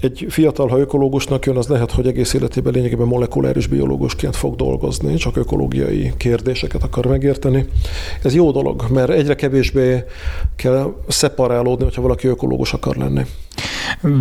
[0.00, 5.14] Egy fiatal, ha ökológusnak jön, az lehet, hogy egész életében lényegében molekuláris biológusként fog dolgozni,
[5.14, 7.66] csak ökológiai kérdéseket akar megérteni.
[8.22, 10.04] Ez jó dolog, mert egyre kevésbé
[10.56, 13.22] kell szeparálódni, hogyha valaki ökológus akar lenni.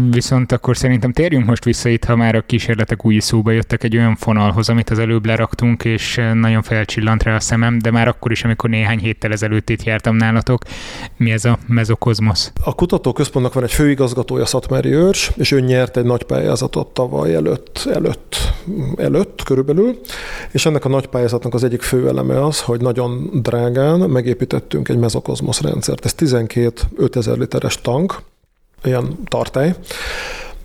[0.09, 3.97] Viszont akkor szerintem térjünk most vissza itt, ha már a kísérletek új szóba jöttek egy
[3.97, 8.31] olyan fonalhoz, amit az előbb leraktunk, és nagyon felcsillant rá a szemem, de már akkor
[8.31, 10.63] is, amikor néhány héttel ezelőtt itt jártam nálatok.
[11.17, 12.51] Mi ez a mezokozmosz?
[12.63, 17.89] A kutatóközpontnak van egy főigazgatója, Szatmári Őrs, és ő nyert egy nagy pályázatot tavaly előtt,
[17.93, 18.35] előtt,
[18.95, 19.99] előtt körülbelül,
[20.51, 24.97] és ennek a nagy pályázatnak az egyik fő eleme az, hogy nagyon drágán megépítettünk egy
[24.97, 26.05] mezokozmosz rendszert.
[26.05, 28.21] Ez 12 5000 literes tank,
[28.83, 29.75] ilyen tartály,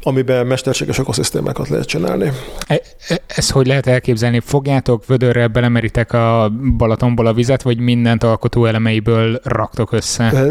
[0.03, 2.33] amiben mesterséges ökoszisztémákat lehet csinálni.
[2.67, 4.41] E, e, ezt hogy lehet elképzelni?
[4.41, 10.25] Fogjátok, vödörrel belemeritek a Balatonból a vizet, vagy mindent alkotó elemeiből raktok össze?
[10.25, 10.47] E,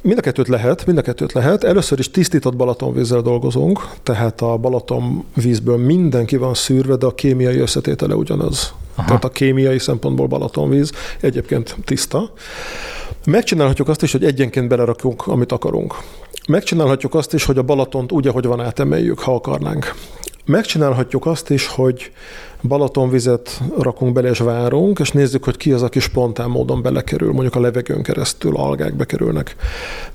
[0.00, 1.64] mind a kettőt lehet, mind a kettőt lehet.
[1.64, 7.14] Először is tisztított Balatonvízzel dolgozunk, tehát a Balaton vízből minden ki van szűrve, de a
[7.14, 8.72] kémiai összetétele ugyanaz.
[8.94, 9.06] Aha.
[9.06, 12.32] Tehát a kémiai szempontból Balatonvíz egyébként tiszta.
[13.26, 15.96] Megcsinálhatjuk azt is, hogy egyenként belerakunk, amit akarunk.
[16.48, 19.94] Megcsinálhatjuk azt is, hogy a Balatont úgy, ahogy van átemeljük, ha akarnánk.
[20.44, 22.12] Megcsinálhatjuk azt is, hogy
[22.62, 27.54] Balatonvizet rakunk bele és várunk, és nézzük, hogy ki az, aki spontán módon belekerül, mondjuk
[27.54, 29.56] a levegőn keresztül algák bekerülnek.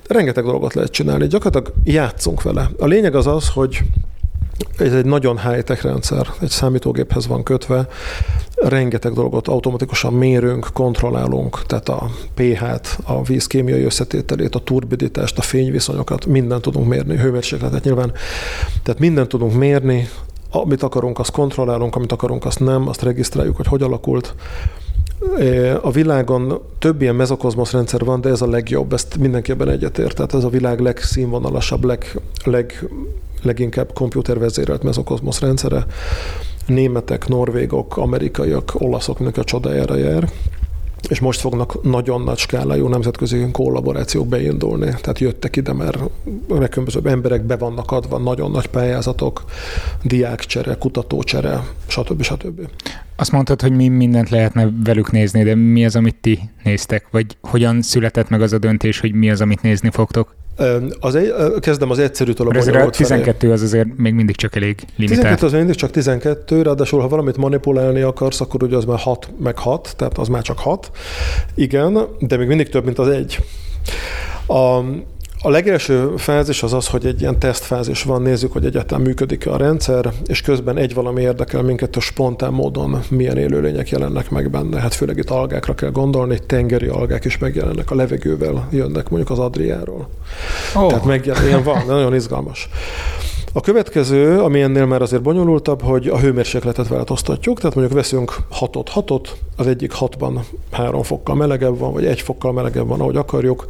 [0.08, 2.70] Rengeteg dolgot lehet csinálni, gyakorlatilag játszunk vele.
[2.80, 3.80] A lényeg az az, hogy
[4.78, 7.88] ez egy nagyon high-tech rendszer, egy számítógéphez van kötve,
[8.56, 15.42] rengeteg dolgot automatikusan mérünk, kontrollálunk, tehát a pH-t, a víz kémiai összetételét, a turbiditást, a
[15.42, 18.12] fényviszonyokat, mindent tudunk mérni, hőmérsékletet nyilván.
[18.84, 20.08] Tehát mindent tudunk mérni,
[20.52, 24.36] amit akarunk, azt kontrollálunk, amit akarunk, azt nem, azt regisztráljuk, hogy hogy alakult.
[25.82, 30.16] A világon több ilyen mezokozmosz rendszer van, de ez a legjobb, ezt mindenki ebben egyetért.
[30.16, 32.90] Tehát ez a világ legszínvonalasabb, leg, leg,
[33.48, 35.86] leginkább komputervezérelt mezokozmosz rendszere.
[36.66, 40.30] Németek, norvégok, amerikaiak, olaszok mindenki a csodájára jár
[41.10, 44.86] és most fognak nagyon nagy skálájú nemzetközi kollaborációk beindulni.
[44.86, 45.98] Tehát jöttek ide, mert
[46.48, 49.44] legkülönbözőbb emberek be vannak adva, nagyon nagy pályázatok,
[50.04, 52.22] diákcsere, kutatócsere, stb.
[52.22, 52.68] stb.
[53.16, 57.08] Azt mondtad, hogy mi mindent lehetne velük nézni, de mi az, amit ti néztek?
[57.12, 60.36] Vagy hogyan született meg az a döntés, hogy mi az, amit nézni fogtok?
[61.00, 63.52] Az egy, kezdem az egyszerűtől a bonyolult 12 felé.
[63.52, 65.22] az azért még mindig csak elég limitált.
[65.22, 69.30] 12 az mindig csak 12, ráadásul ha valamit manipulálni akarsz, akkor ugye az már 6
[69.40, 70.92] meg 6, tehát az már csak 6.
[71.56, 73.40] Igen, de még mindig több, mint az egy.
[74.48, 74.80] A,
[75.42, 79.58] a legelső fázis az az, hogy egy ilyen tesztfázis van, nézzük, hogy egyáltalán működik a
[79.58, 84.80] rendszer, és közben egy valami érdekel minket, hogy spontán módon milyen élőlények jelennek meg benne.
[84.80, 89.40] Hát főleg itt algákra kell gondolni, tengeri algák is megjelennek, a levegővel jönnek mondjuk az
[89.40, 90.10] Adriáról.
[90.76, 90.88] Oh.
[90.88, 92.70] Tehát megjelen, ilyen van, nagyon izgalmas.
[93.58, 98.88] A következő, ami ennél már azért bonyolultabb, hogy a hőmérsékletet változtatjuk, tehát mondjuk veszünk 6-ot,
[98.96, 100.40] 6-ot, az egyik 6-ban
[100.72, 103.66] 3 fokkal melegebb van, vagy 1 fokkal melegebb van, ahogy akarjuk,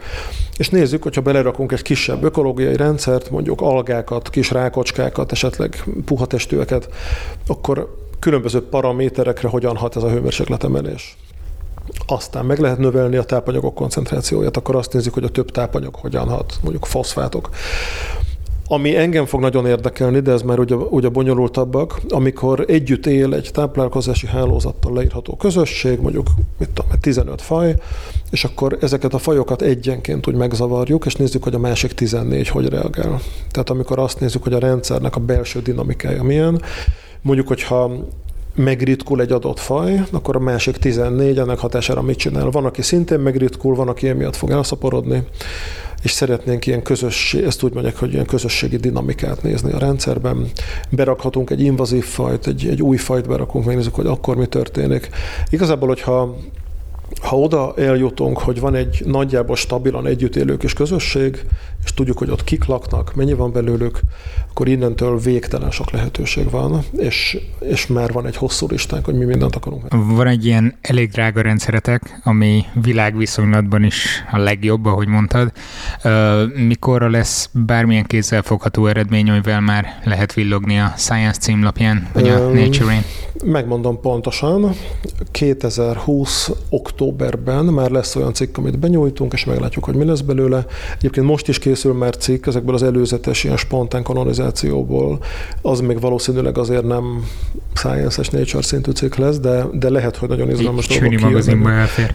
[0.57, 6.89] és nézzük, hogyha belerakunk egy kisebb ökológiai rendszert, mondjuk algákat, kis rákocskákat, esetleg puha testűeket,
[7.47, 11.17] akkor különböző paraméterekre hogyan hat ez a hőmérsékletemelés.
[12.07, 16.29] Aztán meg lehet növelni a tápanyagok koncentrációját, akkor azt nézzük, hogy a több tápanyag hogyan
[16.29, 17.49] hat, mondjuk foszfátok.
[18.69, 23.49] Ami engem fog nagyon érdekelni, de ez már ugye, ugye bonyolultabbak, amikor együtt él egy
[23.53, 26.27] táplálkozási hálózattal leírható közösség, mondjuk
[26.57, 27.75] mit tudom, 15 faj,
[28.31, 32.69] és akkor ezeket a fajokat egyenként úgy megzavarjuk, és nézzük, hogy a másik 14 hogy
[32.69, 33.19] reagál.
[33.51, 36.61] Tehát amikor azt nézzük, hogy a rendszernek a belső dinamikája milyen,
[37.21, 37.91] mondjuk, hogyha
[38.55, 42.49] megritkul egy adott faj, akkor a másik 14 ennek hatására mit csinál?
[42.49, 45.23] Van, aki szintén megritkul, van, aki emiatt fog elszaporodni
[46.03, 50.51] és szeretnénk ilyen közösség, ezt úgy mondják, hogy ilyen közösségi dinamikát nézni a rendszerben.
[50.89, 55.09] Berakhatunk egy invazív fajt, egy, egy új fajt berakunk, megnézzük, hogy akkor mi történik.
[55.49, 56.37] Igazából, hogyha
[57.21, 61.45] ha oda eljutunk, hogy van egy nagyjából stabilan együtt élő kis közösség,
[61.83, 63.99] és tudjuk, hogy ott kik laknak, mennyi van belőlük,
[64.49, 69.25] akkor innentől végtelen sok lehetőség van, és, és már van egy hosszú listánk, hogy mi
[69.25, 69.83] mindent akarunk.
[69.89, 75.51] Van egy ilyen elég drága rendszeretek, ami világviszonylatban is a legjobb, ahogy mondtad.
[76.55, 83.01] Mikorra lesz bármilyen kézzelfogható eredmény, amivel már lehet villogni a Science címlapján, vagy a Nature-in?
[83.43, 84.75] Megmondom pontosan,
[85.31, 86.51] 2020
[87.01, 90.65] októberben már lesz olyan cikk, amit benyújtunk, és meglátjuk, hogy mi lesz belőle.
[90.97, 95.19] Egyébként most is készül már cikk ezekből az előzetes ilyen spontán kanonizációból.
[95.61, 97.25] Az még valószínűleg azért nem
[97.73, 102.11] Science-es Nature szintű cikk lesz, de, de lehet, hogy nagyon izgalmas dolgok elfér.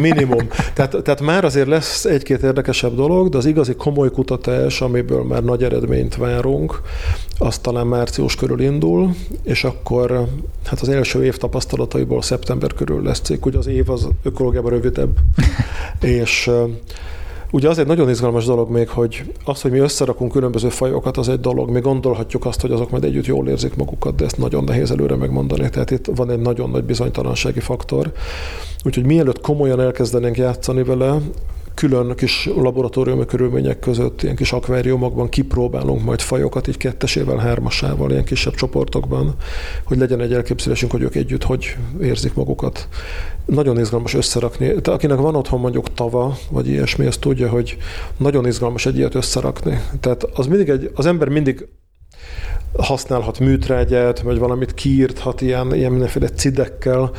[0.00, 0.48] Minimum.
[0.74, 5.44] tehát, tehát már azért lesz egy-két érdekesebb dolog, de az igazi komoly kutatás, amiből már
[5.44, 6.80] nagy eredményt várunk,
[7.38, 10.26] az talán március körül indul, és akkor
[10.72, 13.46] hát az első év tapasztalataiból szeptember körül lesz cikk.
[13.46, 15.18] Ugye az év az ökológiában rövidebb,
[16.00, 16.50] és
[17.50, 21.28] Ugye az egy nagyon izgalmas dolog még, hogy az, hogy mi összerakunk különböző fajokat, az
[21.28, 21.70] egy dolog.
[21.70, 25.16] Mi gondolhatjuk azt, hogy azok majd együtt jól érzik magukat, de ezt nagyon nehéz előre
[25.16, 25.70] megmondani.
[25.70, 28.12] Tehát itt van egy nagyon nagy bizonytalansági faktor.
[28.84, 31.20] Úgyhogy mielőtt komolyan elkezdenénk játszani vele,
[31.74, 38.24] külön kis laboratóriumi körülmények között, ilyen kis akváriumokban kipróbálunk majd fajokat, így kettesével, hármasával, ilyen
[38.24, 39.34] kisebb csoportokban,
[39.84, 42.88] hogy legyen egy elképzelésünk, hogy ők együtt hogy érzik magukat.
[43.44, 44.74] Nagyon izgalmas összerakni.
[44.80, 47.76] Te, akinek van otthon mondjuk tava, vagy ilyesmi, azt tudja, hogy
[48.16, 49.80] nagyon izgalmas egy ilyet összerakni.
[50.00, 51.66] Tehát az mindig egy, az ember mindig
[52.78, 57.10] használhat műtrágyát, vagy valamit kiírthat ilyen, ilyen mindenféle cidekkel.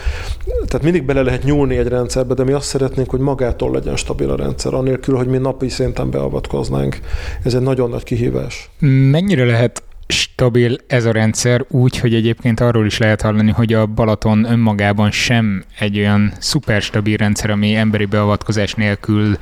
[0.66, 4.30] Tehát mindig bele lehet nyúlni egy rendszerbe, de mi azt szeretnénk, hogy magától legyen stabil
[4.30, 7.00] a rendszer, anélkül, hogy mi napi szinten beavatkoznánk.
[7.44, 8.70] Ez egy nagyon nagy kihívás.
[9.12, 13.86] Mennyire lehet stabil ez a rendszer úgy, hogy egyébként arról is lehet hallani, hogy a
[13.86, 19.38] Balaton önmagában sem egy olyan szuper stabil rendszer, ami emberi beavatkozás nélkül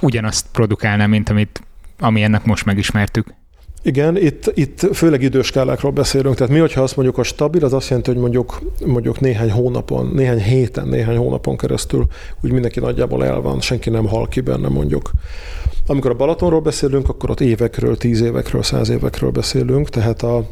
[0.00, 1.60] ugyanazt produkálná, mint amit
[1.98, 3.34] ami ennek most megismertük.
[3.82, 6.34] Igen, itt, itt főleg időskálákról beszélünk.
[6.34, 10.10] Tehát mi, hogyha azt mondjuk a stabil, az azt jelenti, hogy mondjuk, mondjuk néhány hónapon,
[10.14, 12.06] néhány héten, néhány hónapon keresztül
[12.40, 15.10] úgy mindenki nagyjából el van, senki nem hal ki benne mondjuk.
[15.86, 20.48] Amikor a Balatonról beszélünk, akkor ott évekről, tíz évekről, száz évekről beszélünk, tehát a,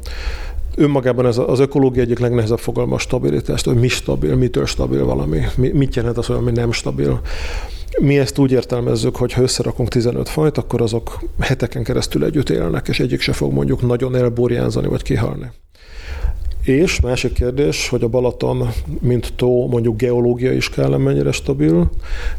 [0.77, 5.41] önmagában ez az ökológia egyik legnehezebb fogalma a stabilitást, hogy mi stabil, mitől stabil valami,
[5.57, 7.21] mit jelent az, hogy ami nem stabil.
[8.01, 12.89] Mi ezt úgy értelmezzük, hogy ha összerakunk 15 fajt, akkor azok heteken keresztül együtt élnek,
[12.89, 15.51] és egyik se fog mondjuk nagyon elborjánzani vagy kihalni.
[16.69, 18.69] És másik kérdés, hogy a Balaton,
[19.01, 21.91] mint tó, mondjuk geológiai skálán mennyire stabil,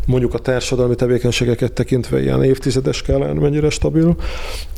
[0.06, 4.16] mondjuk a társadalmi tevékenységeket tekintve ilyen évtizedes skálán mennyire stabil.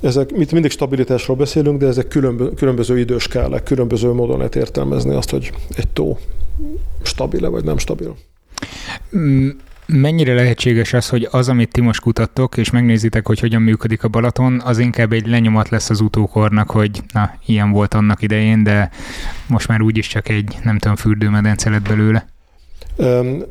[0.02, 3.18] Ezek, mit mindig stabilitásról beszélünk, de ezek különböző, különböző
[3.64, 6.18] különböző módon lehet értelmezni azt, hogy egy tó
[7.02, 8.16] stabil-e vagy nem stabil.
[9.94, 14.08] Mennyire lehetséges az, hogy az, amit ti most kutattok, és megnézitek, hogy hogyan működik a
[14.08, 18.90] Balaton, az inkább egy lenyomat lesz az utókornak, hogy na, ilyen volt annak idején, de
[19.48, 22.28] most már úgyis csak egy, nem tudom, fürdőmedence lett belőle?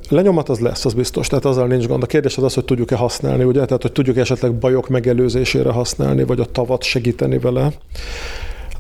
[0.09, 2.03] Lenyomat az lesz, az biztos, tehát azzal nincs gond.
[2.03, 3.65] A kérdés az az, hogy tudjuk-e használni, ugye?
[3.65, 7.73] Tehát, hogy tudjuk esetleg bajok megelőzésére használni, vagy a tavat segíteni vele.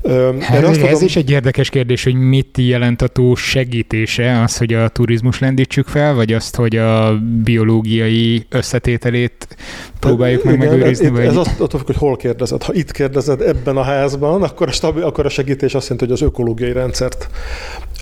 [0.02, 4.72] Ez, ez tudom, is egy érdekes kérdés, hogy mit jelent a tó segítése, az, hogy
[4.72, 9.56] a turizmus lendítsük fel, vagy azt, hogy a biológiai összetételét
[9.98, 11.06] próbáljuk meg igen, megőrizni?
[11.06, 11.24] Ez, vagy...
[11.24, 12.62] ez attól függ, hogy hol kérdezed.
[12.62, 16.22] Ha itt kérdezed ebben a házban, akkor a, stabil, akkor a segítés azt jelenti, hogy
[16.22, 17.28] az ökológiai rendszert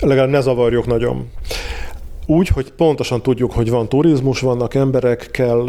[0.01, 1.27] legalább ne zavarjuk nagyon
[2.29, 5.65] úgy, hogy pontosan tudjuk, hogy van turizmus, vannak emberek, kell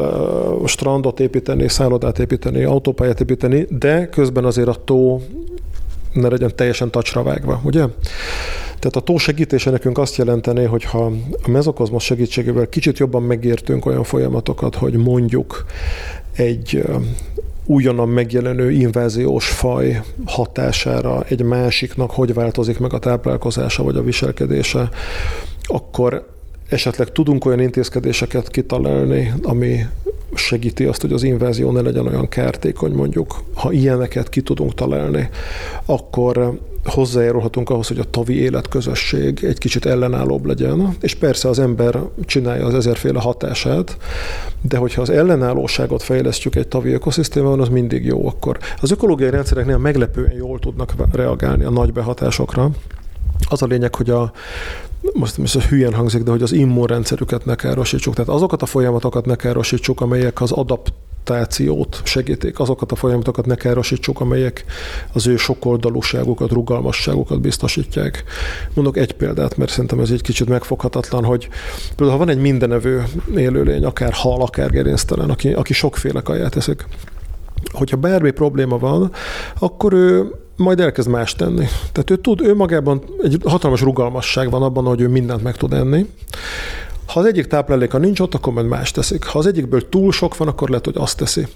[0.67, 5.21] strandot építeni, szállodát építeni, autópályát építeni, de közben azért a tó
[6.13, 7.85] ne legyen teljesen tacsra vágva, ugye?
[8.79, 13.87] Tehát a tó segítése nekünk azt jelenteni, hogy ha a mezokozmos segítségével kicsit jobban megértünk
[13.87, 15.65] olyan folyamatokat, hogy mondjuk
[16.37, 16.85] egy
[17.65, 24.89] újonnan megjelenő inváziós faj hatására egy másiknak hogy változik meg a táplálkozása vagy a viselkedése,
[25.63, 26.27] akkor
[26.69, 29.87] esetleg tudunk olyan intézkedéseket kitalálni, ami
[30.35, 33.43] segíti azt, hogy az invázió ne legyen olyan kártékony mondjuk.
[33.55, 35.29] Ha ilyeneket ki tudunk találni,
[35.85, 42.01] akkor hozzájárulhatunk ahhoz, hogy a tavi életközösség egy kicsit ellenállóbb legyen, és persze az ember
[42.25, 43.97] csinálja az ezerféle hatását,
[44.61, 48.59] de hogyha az ellenállóságot fejlesztjük egy tavi ökoszisztémában, az mindig jó akkor.
[48.81, 52.71] Az ökológiai rendszereknél meglepően jól tudnak reagálni a nagy behatásokra,
[53.49, 54.33] az a lényeg, hogy a
[55.13, 58.15] most, most ez hülyen hangzik, de hogy az immunrendszerüket ne károsítsuk.
[58.15, 64.21] Tehát azokat a folyamatokat ne károsítsuk, amelyek az adaptációt segítik, azokat a folyamatokat ne károsítsuk,
[64.21, 64.65] amelyek
[65.13, 68.25] az ő sokoldalúságukat, rugalmasságukat biztosítják.
[68.75, 71.49] Mondok egy példát, mert szerintem ez egy kicsit megfoghatatlan, hogy
[71.97, 73.05] például ha van egy mindenevő
[73.37, 76.87] élőlény, akár hal, akár gerinctelen, aki, aki sokféle kaját eszik,
[77.73, 79.13] hogyha bármi probléma van,
[79.59, 81.67] akkor ő majd elkezd más tenni.
[81.93, 85.73] Tehát ő tud, ő magában egy hatalmas rugalmasság van abban, hogy ő mindent meg tud
[85.73, 86.07] enni.
[87.07, 89.25] Ha az egyik tápláléka nincs ott, akkor majd más teszik.
[89.25, 91.47] Ha az egyikből túl sok van, akkor lehet, hogy azt teszi.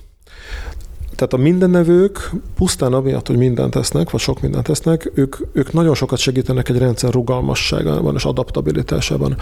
[1.15, 5.95] Tehát a mindennevők pusztán amiatt, hogy mindent tesznek, vagy sok mindent tesznek, ők, ők nagyon
[5.95, 9.37] sokat segítenek egy rendszer rugalmasságában és adaptabilitásában.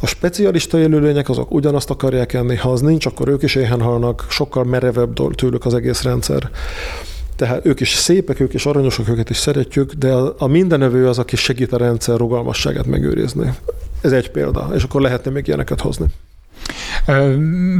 [0.00, 4.26] A specialista élőlények azok ugyanazt akarják enni, ha az nincs, akkor ők is éhen halnak,
[4.28, 6.50] sokkal merevebb tőlük az egész rendszer.
[7.36, 11.36] Tehát ők is szépek, ők is aranyosak, őket is szeretjük, de a, mindenevő az, aki
[11.36, 13.50] segít a rendszer rugalmasságát megőrizni.
[14.00, 16.06] Ez egy példa, és akkor lehetne még ilyeneket hozni.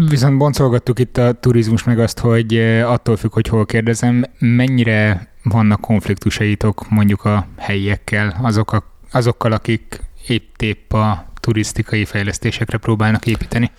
[0.08, 5.80] Viszont boncolgattuk itt a turizmus meg azt, hogy attól függ, hogy hol kérdezem, mennyire vannak
[5.80, 13.70] konfliktusaitok mondjuk a helyiekkel, azok a, azokkal, akik épp-épp a turisztikai fejlesztésekre próbálnak építeni?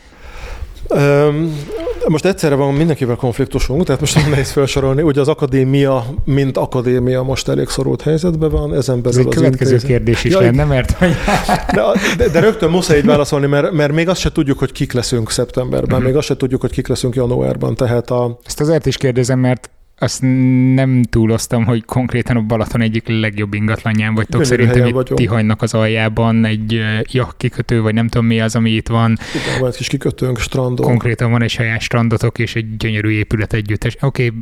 [2.08, 5.02] Most egyszerre van mindenkivel konfliktusunk, tehát most nem nehéz felsorolni.
[5.02, 9.71] Ugye az akadémia, mint akadémia most elég szorult helyzetben van, ezen belül Ez egy következő
[9.71, 9.89] intézet.
[9.89, 10.98] kérdés is ja, lenne, mert...
[11.76, 11.82] de,
[12.17, 15.32] de, de, rögtön muszáj így válaszolni, mert, mert még azt se tudjuk, hogy kik leszünk
[15.32, 16.06] szeptemberben, uh-huh.
[16.06, 18.39] még azt se tudjuk, hogy kik leszünk januárban, tehát a...
[18.45, 20.21] Ezt azért is kérdezem, mert azt
[20.73, 24.41] nem túloztam, hogy konkrétan a Balaton egyik legjobb ingatlanján vagytok.
[24.41, 25.19] Gyönyörű Szerintem itt vagyunk.
[25.19, 26.81] Tihanynak az aljában egy
[27.12, 29.17] jak kikötő, vagy nem tudom mi az, ami itt van.
[29.45, 30.86] Igen, van egy kis kikötőnk, strandok.
[30.86, 33.97] Konkrétan van egy saját strandotok és egy gyönyörű épület együttes.
[34.01, 34.39] Oké, okay,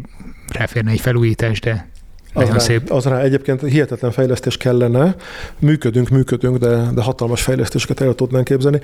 [0.53, 1.91] ráférne egy felújítás, de
[2.33, 2.91] az rá, szép.
[2.91, 5.15] az rá egyébként hihetetlen fejlesztés kellene.
[5.59, 8.79] Működünk, működünk, de, de hatalmas fejlesztéseket el tudnánk képzelni.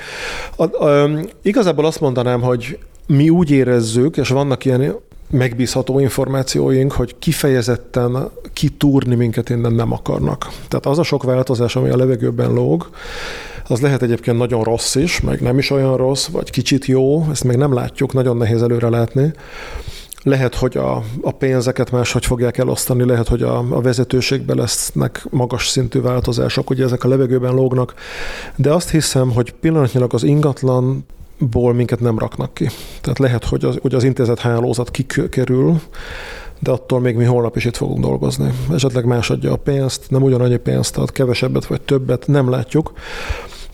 [0.56, 1.10] A, a,
[1.42, 2.78] igazából azt mondanám, hogy
[3.08, 4.82] mi úgy érezzük, és vannak ilyen
[5.30, 10.48] megbízható információink, hogy kifejezetten kitúrni minket innen nem akarnak.
[10.68, 12.90] Tehát az a sok változás, ami a levegőben lóg,
[13.68, 17.44] az lehet egyébként nagyon rossz is, meg nem is olyan rossz, vagy kicsit jó, ezt
[17.44, 19.32] még nem látjuk, nagyon nehéz előre látni.
[20.24, 25.68] Lehet, hogy a, a pénzeket máshogy fogják elosztani, lehet, hogy a, a vezetőségben lesznek magas
[25.68, 27.94] szintű változások, ugye ezek a levegőben lógnak,
[28.56, 31.06] de azt hiszem, hogy pillanatnyilag az ingatlan
[31.40, 32.70] ból minket nem raknak ki.
[33.02, 35.82] Tehát lehet, hogy az, hogy az intézet hálózat kikerül,
[36.60, 38.50] de attól még mi holnap is itt fogunk dolgozni.
[38.74, 42.94] Esetleg más adja a pénzt, nem ugyanannyi pénzt ad, kevesebbet vagy többet, nem látjuk,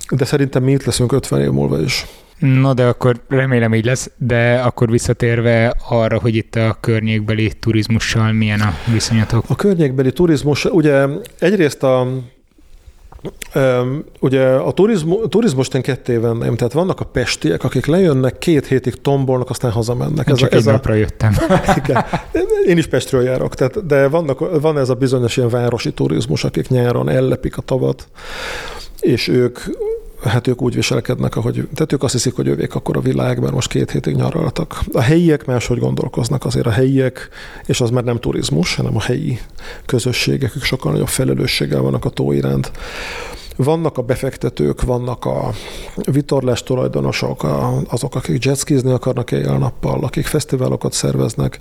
[0.09, 2.05] de szerintem mi itt leszünk 50 év múlva is.
[2.39, 8.31] Na de akkor remélem így lesz, de akkor visszatérve arra, hogy itt a környékbeli turizmussal
[8.31, 9.45] milyen a viszonyatok?
[9.47, 11.05] A környékbeli turizmus, ugye
[11.39, 12.07] egyrészt a
[14.19, 19.01] Ugye a turizmu, turizmust én ketté venném, tehát vannak a pestiek, akik lejönnek, két hétig
[19.01, 20.27] tombolnak, aztán hazamennek.
[20.27, 20.71] Én ez csak a, ez egy a...
[20.71, 21.35] napra jöttem.
[21.83, 22.05] Igen.
[22.65, 26.67] Én is Pestről járok, tehát, de vannak, van ez a bizonyos ilyen városi turizmus, akik
[26.67, 28.07] nyáron ellepik a tavat,
[28.99, 29.59] és ők
[30.23, 33.53] hát ők úgy viselkednek, ahogy, tehát ők azt hiszik, hogy ővék akkor a világ, mert
[33.53, 34.79] most két hétig nyaraltak.
[34.91, 37.29] A helyiek máshogy gondolkoznak, azért a helyiek,
[37.65, 39.39] és az már nem turizmus, hanem a helyi
[39.85, 42.71] közösségek, ők sokkal nagyobb felelősséggel vannak a tó iránt.
[43.57, 45.51] vannak a befektetők, vannak a
[46.11, 47.45] vitorlás tulajdonosok,
[47.87, 51.59] azok, akik jetskizni akarnak éjjel-nappal, akik fesztiválokat szerveznek.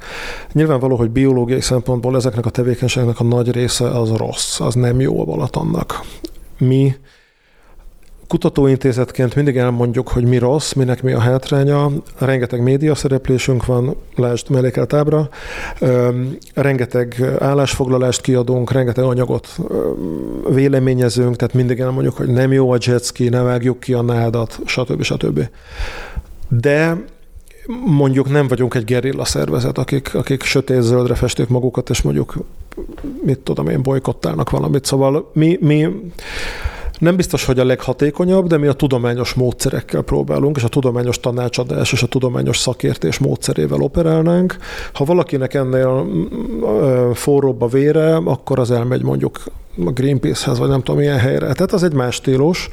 [0.52, 5.20] Nyilvánvaló, hogy biológiai szempontból ezeknek a tevékenységnek a nagy része az rossz, az nem jó
[5.20, 6.00] a Balatonnak.
[6.59, 6.94] Mi
[8.28, 11.90] kutatóintézetként mindig elmondjuk, hogy mi rossz, minek mi a hátránya.
[12.18, 15.28] Rengeteg média szereplésünk van, lásd mellékelt ábra,
[16.54, 19.58] rengeteg állásfoglalást kiadunk, rengeteg anyagot
[20.48, 25.02] véleményezünk, tehát mindig elmondjuk, hogy nem jó a jetski, ne vágjuk ki a nádat, stb.
[25.02, 25.48] stb.
[26.48, 27.04] De
[27.84, 32.36] mondjuk nem vagyunk egy gerilla szervezet, akik, akik sötét-zöldre festik magukat, és mondjuk,
[33.24, 34.84] mit tudom én, bolykottálnak valamit.
[34.84, 35.88] Szóval mi, mi
[36.99, 41.92] nem biztos, hogy a leghatékonyabb, de mi a tudományos módszerekkel próbálunk, és a tudományos tanácsadás
[41.92, 44.57] és a tudományos szakértés módszerével operálnánk.
[44.92, 46.07] Ha valakinek ennél
[47.14, 49.42] forróbb a vére, akkor az elmegy mondjuk
[49.84, 51.53] a Greenpeace-hez, vagy nem tudom milyen helyre.
[51.53, 52.68] Tehát az egy más stílus.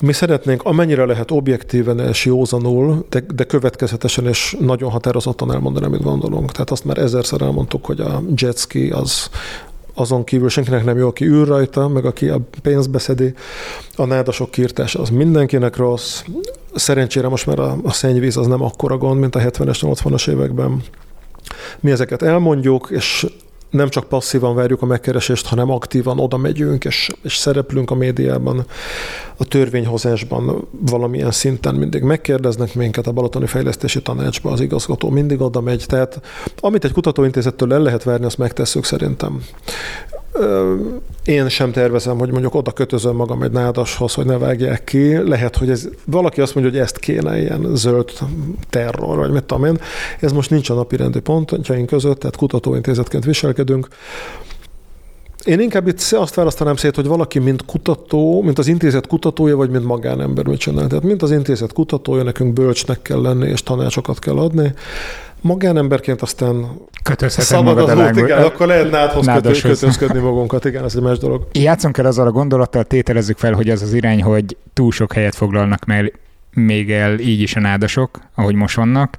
[0.00, 6.02] Mi szeretnénk amennyire lehet objektíven és józanul, de, de következetesen és nagyon határozottan elmondani, amit
[6.02, 6.52] gondolunk.
[6.52, 9.30] Tehát azt már ezerszer elmondtuk, hogy a jetski az
[9.98, 13.34] azon kívül senkinek nem jó, aki ül rajta, meg aki a pénzt beszedi.
[13.96, 16.22] A nádasok kiirtása az mindenkinek rossz.
[16.74, 20.82] Szerencsére most már a, a szennyvíz az nem akkora gond, mint a 70-es, 80-as években.
[21.80, 23.26] Mi ezeket elmondjuk, és
[23.70, 28.66] nem csak passzívan várjuk a megkeresést, hanem aktívan oda megyünk, és, és szereplünk a médiában,
[29.36, 31.74] a törvényhozásban valamilyen szinten.
[31.74, 36.20] Mindig megkérdeznek minket a Balatoni Fejlesztési Tanácsba, az igazgató mindig oda megy, tehát
[36.60, 39.42] amit egy kutatóintézettől el lehet várni, azt megtesszük szerintem
[41.24, 45.28] én sem tervezem, hogy mondjuk oda kötözöm magam egy nádashoz, hogy ne vágják ki.
[45.28, 48.10] Lehet, hogy ez, valaki azt mondja, hogy ezt kéne, ilyen zöld
[48.70, 49.78] terror, vagy mit tudom én.
[50.20, 53.88] Ez most nincs a napi rendi pontjaink között, tehát kutatóintézetként viselkedünk.
[55.44, 59.70] Én inkább itt azt választanám szét, hogy valaki mint kutató, mint az intézet kutatója, vagy
[59.70, 60.86] mint magánember mit csinál.
[60.86, 64.74] Tehát mint az intézet kutatója, nekünk bölcsnek kell lenni, és tanácsokat kell adni
[65.40, 66.66] magánemberként aztán
[67.20, 71.46] szabad az út, igen, akkor lehet nádhoz kötözködni magunkat, igen, ez egy más dolog.
[71.52, 75.34] Játszunk el azzal a gondolattal, tételezzük fel, hogy az az irány, hogy túl sok helyet
[75.34, 76.18] foglalnak meg
[76.54, 79.16] még el így is a nádasok, ahogy most vannak.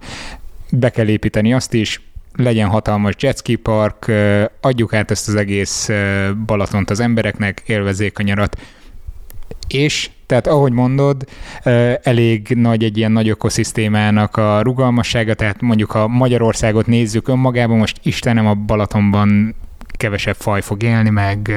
[0.72, 2.02] Be kell építeni azt is,
[2.36, 4.12] legyen hatalmas jetski park,
[4.62, 5.90] adjuk át ezt az egész
[6.46, 8.58] Balatont az embereknek, élvezék a nyarat,
[9.68, 11.26] és tehát ahogy mondod,
[12.04, 18.00] elég nagy egy ilyen nagy ökoszisztémának a rugalmassága, tehát mondjuk ha Magyarországot nézzük önmagában, most
[18.04, 19.56] Istenem a Balatonban
[19.98, 21.52] kevesebb faj fog élni, meg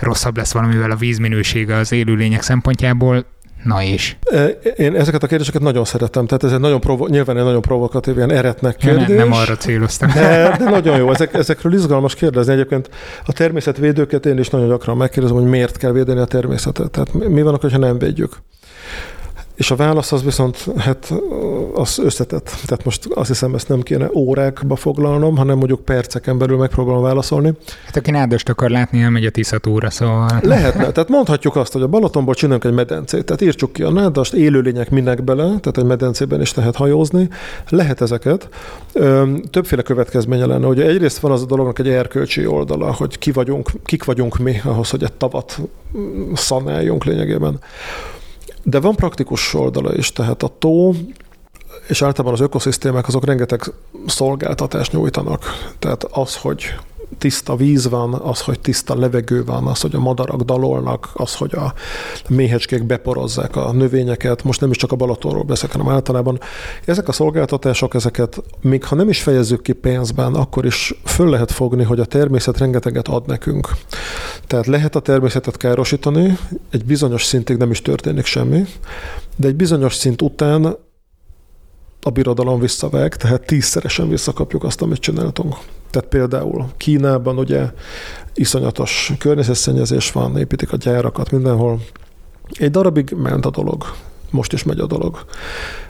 [0.00, 3.24] rosszabb lesz valamivel a vízminősége az élőlények szempontjából,
[3.64, 4.16] Na és?
[4.76, 8.16] Én ezeket a kérdéseket nagyon szeretem, tehát ez egy nagyon provo- nyilván egy nagyon provokatív,
[8.16, 9.06] ilyen eretnek kérdés.
[9.06, 10.10] Nem, nem arra céloztam.
[10.14, 12.52] De, de nagyon jó, Ezek, ezekről izgalmas kérdezni.
[12.52, 12.90] Egyébként
[13.26, 16.90] a természetvédőket én is nagyon gyakran megkérdezem, hogy miért kell védeni a természetet.
[16.90, 18.36] Tehát mi van, ha nem védjük?
[19.62, 21.12] És a válasz az viszont, hát
[21.74, 22.44] az összetett.
[22.44, 27.52] Tehát most azt hiszem, ezt nem kéne órákba foglalnom, hanem mondjuk perceken belül megpróbálom válaszolni.
[27.84, 30.40] Hát aki nádost akar látni, elmegy a Tiszatóra, szóval...
[30.42, 30.90] Lehetne.
[30.90, 33.24] Tehát mondhatjuk azt, hogy a Balatonból csinálunk egy medencét.
[33.24, 37.28] Tehát írtsuk ki a nádast, élőlények minek bele, tehát egy medencében is lehet hajózni.
[37.68, 38.48] Lehet ezeket.
[39.50, 40.66] Többféle következménye lenne.
[40.66, 44.60] Ugye egyrészt van az a dolognak egy erkölcsi oldala, hogy ki vagyunk, kik vagyunk mi
[44.64, 45.58] ahhoz, hogy egy tavat
[46.34, 47.58] szanáljunk lényegében.
[48.62, 50.94] De van praktikus oldala is, tehát a tó
[51.88, 53.62] és általában az ökoszisztémák azok rengeteg
[54.06, 55.44] szolgáltatást nyújtanak.
[55.78, 56.74] Tehát az, hogy
[57.22, 61.54] tiszta víz van, az, hogy tiszta levegő van, az, hogy a madarak dalolnak, az, hogy
[61.54, 61.74] a
[62.28, 66.40] méhecskék beporozzák a növényeket, most nem is csak a Balatonról beszélek, hanem általában.
[66.84, 71.50] Ezek a szolgáltatások, ezeket még ha nem is fejezzük ki pénzben, akkor is föl lehet
[71.50, 73.68] fogni, hogy a természet rengeteget ad nekünk.
[74.46, 76.38] Tehát lehet a természetet károsítani,
[76.70, 78.64] egy bizonyos szintig nem is történik semmi,
[79.36, 80.76] de egy bizonyos szint után
[82.02, 85.56] a birodalom visszavág, tehát tízszeresen visszakapjuk azt, amit csináltunk.
[85.92, 87.70] Tehát például Kínában ugye
[88.34, 91.80] iszonyatos környezetszennyezés van, építik a gyárakat mindenhol.
[92.50, 93.84] Egy darabig ment a dolog
[94.32, 95.24] most is megy a dolog.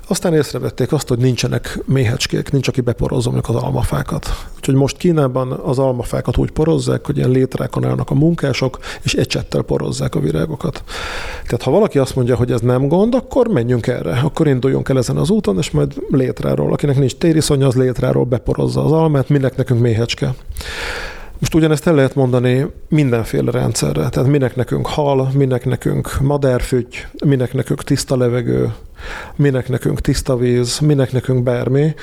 [0.09, 4.29] Aztán észrevették azt, hogy nincsenek méhecskék, nincs, aki beporozza az almafákat.
[4.57, 9.63] Úgyhogy most Kínában az almafákat úgy porozzák, hogy ilyen létrákon állnak a munkások, és ecsettel
[9.63, 10.83] porozzák a virágokat.
[11.43, 14.21] Tehát ha valaki azt mondja, hogy ez nem gond, akkor menjünk erre.
[14.25, 16.73] Akkor induljunk el ezen az úton, és majd létráról.
[16.73, 20.35] Akinek nincs tériszonya, az létráról beporozza az almát, minek nekünk méhecske.
[21.43, 24.09] Most ugyanezt el lehet mondani mindenféle rendszerre.
[24.09, 28.73] Tehát minek nekünk hal, minek nekünk madárfügy, minek nekünk tiszta levegő,
[29.37, 31.95] minek nekünk tiszta víz, minek nekünk bármi,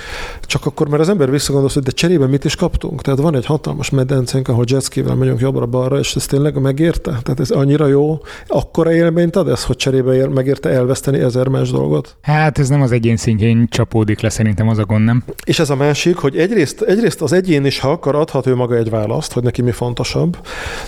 [0.42, 3.02] csak akkor már az ember visszagondol, hogy de cserébe mit is kaptunk.
[3.02, 7.20] Tehát van egy hatalmas medencénk, ahol jetskivel megyünk jobbra-balra, és ez tényleg megérte?
[7.24, 12.18] Tehát ez annyira jó, akkora élményt ad ez, hogy cserébe megérte elveszteni ezer más dolgot?
[12.22, 15.24] Hát ez nem az egyén szintjén csapódik le szerintem az a gond, nem?
[15.46, 18.76] És ez a másik, hogy egyrészt, egyrészt az egyén is, ha akar, adhat ő maga
[18.76, 20.38] egy választ, hogy neki mi fontosabb.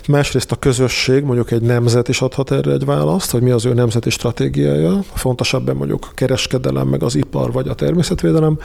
[0.07, 3.73] Másrészt a közösség, mondjuk egy nemzet is adhat erre egy választ, hogy mi az ő
[3.73, 4.99] nemzeti stratégiája.
[5.13, 8.59] Fontosabb mondjuk kereskedelem, meg az ipar, vagy a természetvédelem.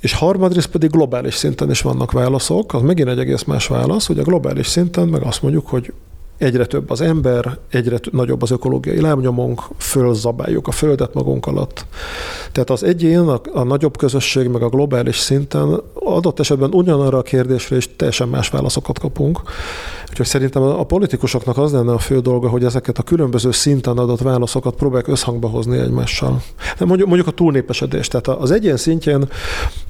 [0.00, 4.18] És harmadrészt pedig globális szinten is vannak válaszok, az megint egy egész más válasz, hogy
[4.18, 5.92] a globális szinten meg azt mondjuk, hogy
[6.38, 11.86] egyre több az ember, egyre nagyobb az ökológiai lábnyomunk, fölzabáljuk a földet magunk alatt.
[12.52, 17.22] Tehát az egyén, a, a nagyobb közösség, meg a globális szinten adott esetben ugyanarra a
[17.22, 19.40] kérdésre is teljesen más válaszokat kapunk.
[20.10, 24.20] Úgyhogy szerintem a politikusoknak az lenne a fő dolga, hogy ezeket a különböző szinten adott
[24.20, 26.42] válaszokat próbálják összhangba hozni egymással.
[26.78, 28.08] De mondjuk, mondjuk a túlnépesedés.
[28.08, 29.28] Tehát az egyén szintjén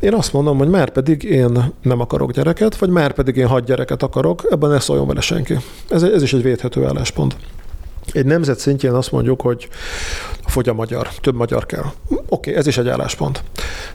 [0.00, 3.64] én azt mondom, hogy már pedig én nem akarok gyereket, vagy már pedig én hagy
[3.64, 5.56] gyereket akarok, ebben ne szóljon vele senki.
[5.88, 7.36] Ez, ez is egy védhető álláspont.
[8.12, 9.68] Egy nemzet szintjén azt mondjuk, hogy
[10.46, 11.84] fogy a magyar, több magyar kell.
[12.08, 13.42] Oké, okay, ez is egy álláspont.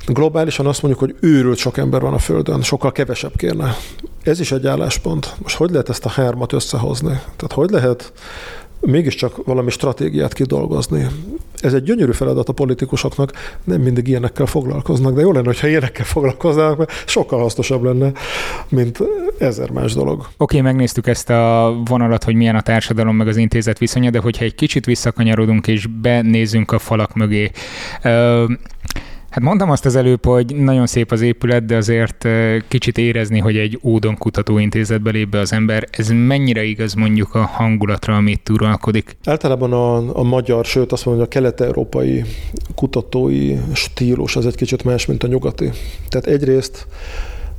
[0.05, 3.75] Globálisan azt mondjuk, hogy őrült sok ember van a Földön, sokkal kevesebb kérne.
[4.23, 5.35] Ez is egy álláspont.
[5.41, 7.19] Most hogy lehet ezt a hármat összehozni?
[7.35, 8.11] Tehát hogy lehet
[8.79, 11.07] mégiscsak valami stratégiát kidolgozni.
[11.61, 13.31] Ez egy gyönyörű feladat a politikusoknak,
[13.63, 18.11] nem mindig ilyenekkel foglalkoznak, de jó lenne, hogyha ilyenekkel foglalkoznának, mert sokkal hasznosabb lenne,
[18.69, 18.99] mint
[19.37, 20.19] ezer más dolog.
[20.19, 24.19] Oké, okay, megnéztük ezt a vonalat, hogy milyen a társadalom meg az intézet viszonya, de
[24.19, 27.51] hogyha egy kicsit visszakanyarodunk és benézünk a falak mögé,
[29.29, 32.27] Hát mondtam azt az előbb, hogy nagyon szép az épület, de azért
[32.67, 35.87] kicsit érezni, hogy egy Ódon kutatóintézetbe lép be az ember.
[35.91, 39.17] Ez mennyire igaz mondjuk a hangulatra, amit uralkodik?
[39.25, 42.23] Általában a, a magyar, sőt azt mondom, hogy a kelet-európai
[42.75, 45.69] kutatói stílus az egy kicsit más, mint a nyugati.
[46.07, 46.87] Tehát egyrészt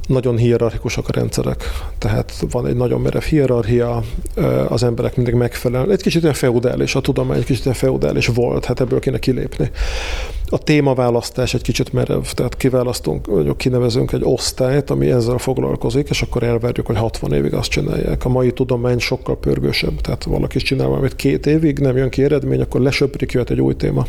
[0.07, 1.65] nagyon hierarchikusak a rendszerek.
[1.99, 4.03] Tehát van egy nagyon merev hierarchia,
[4.69, 5.91] az emberek mindig megfelelnek.
[5.91, 9.71] Egy kicsit ilyen feudális, a tudomány egy kicsit ilyen feudális volt, hát ebből kéne kilépni.
[10.53, 16.23] A témaválasztás egy kicsit merev, tehát kiválasztunk, vagy kinevezünk egy osztályt, ami ezzel foglalkozik, és
[16.23, 18.25] akkor elvárjuk, hogy 60 évig azt csinálják.
[18.25, 22.61] A mai tudomány sokkal pörgősebb, tehát valaki csinál valamit két évig, nem jön ki eredmény,
[22.61, 24.07] akkor lesöprik, jöhet egy új téma.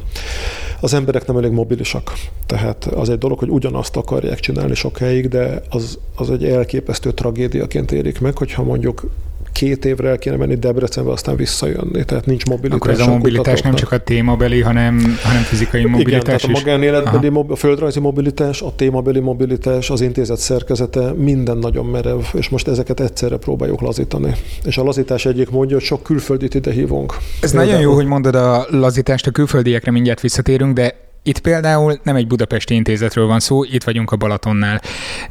[0.80, 2.14] Az emberek nem elég mobilisak,
[2.46, 7.12] tehát az egy dolog, hogy ugyanazt akarják csinálni sok helyig, de az, az egy elképesztő
[7.12, 9.10] tragédiaként érik meg, hogyha mondjuk
[9.52, 12.80] két évre el kéne menni Debrecenbe, aztán visszajönni, tehát nincs mobilitás.
[12.80, 16.48] Akkor ez a mobilitás nem csak a témabeli, hanem, hanem fizikai mobilitás Igen, tehát a
[16.48, 22.50] magánéletbeli, mob- a földrajzi mobilitás, a témabeli mobilitás, az intézet szerkezete, minden nagyon merev, és
[22.50, 24.34] most ezeket egyszerre próbáljuk lazítani.
[24.64, 27.18] És a lazítás egyik módja, hogy sok külföldit ide hívunk.
[27.42, 27.72] Ez Például...
[27.72, 32.28] nagyon jó, hogy mondod a lazítást, a külföldiekre mindjárt visszatérünk, de itt például nem egy
[32.28, 34.82] budapesti intézetről van szó, itt vagyunk a Balatonnál.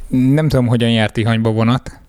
[0.08, 2.00] Nem tudom, hogyan járt Tihanyba vonat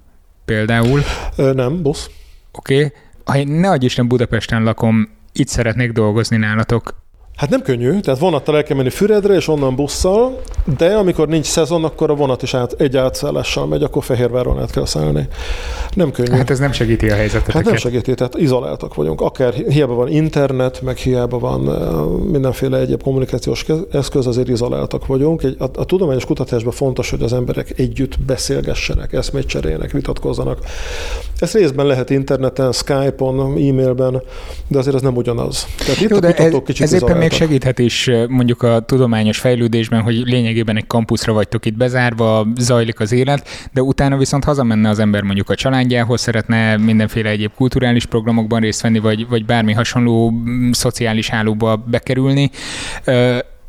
[0.52, 1.02] például.
[1.36, 2.10] Ö, nem, busz.
[2.52, 2.76] Oké.
[2.76, 2.92] Okay.
[3.26, 7.01] Ha én ne adj Isten Budapesten lakom, itt szeretnék dolgozni nálatok,
[7.42, 10.42] Hát nem könnyű, tehát vonattal el kell menni Füredre, és onnan busszal,
[10.78, 14.72] de amikor nincs szezon, akkor a vonat is át, egy átszállással megy, akkor Fehérváron át
[14.72, 15.28] kell szállni.
[15.94, 16.38] Nem könnyű.
[16.38, 17.54] Hát ez nem segíti a helyzetet.
[17.54, 19.22] Hát nem segíti, tehát izoláltak vagyunk.
[19.22, 21.62] Akár hiába van internet, meg hiába van
[22.32, 25.44] mindenféle egyéb kommunikációs eszköz, azért izoláltak vagyunk.
[25.44, 30.60] Egy, a, a tudományos kutatásban fontos, hogy az emberek együtt beszélgessenek, eszmét cseréljenek, vitatkozzanak.
[31.40, 34.22] Ez részben lehet interneten, Skype-on, e-mailben,
[34.68, 35.68] de azért ez nem ugyanaz.
[35.78, 36.94] Tehát itt Jó, a kutatók kicsit ez
[37.32, 43.00] még segíthet is mondjuk a tudományos fejlődésben, hogy lényegében egy kampuszra vagytok itt bezárva, zajlik
[43.00, 48.06] az élet, de utána viszont hazamenne az ember mondjuk a családjához, szeretne mindenféle egyéb kulturális
[48.06, 52.50] programokban részt venni, vagy, vagy bármi hasonló mm, szociális hálóba bekerülni.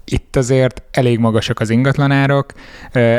[0.05, 2.55] Itt azért elég magasak az ingatlanárak,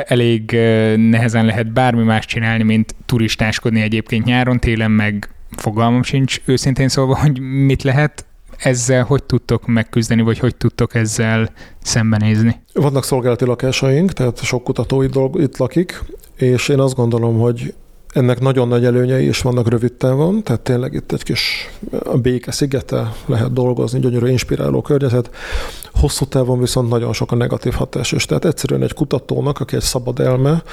[0.05, 0.51] elég
[0.95, 7.17] nehezen lehet bármi más csinálni, mint turistáskodni egyébként nyáron, télen meg fogalmam sincs őszintén szólva,
[7.17, 8.25] hogy mit lehet
[8.57, 11.49] ezzel hogy tudtok megküzdeni, vagy hogy tudtok ezzel
[11.81, 12.61] szembenézni?
[12.73, 16.03] Vannak szolgálati lakásaink, tehát sok kutató itt, lakik,
[16.35, 17.73] és én azt gondolom, hogy
[18.13, 21.69] ennek nagyon nagy előnyei is vannak rövid távon, tehát tényleg itt egy kis
[22.21, 25.29] béke szigete lehet dolgozni, gyönyörű, inspiráló környezet.
[25.93, 28.25] Hosszú távon viszont nagyon sok a negatív hatás is.
[28.25, 30.63] Tehát egyszerűen egy kutatónak, aki egy szabad elme,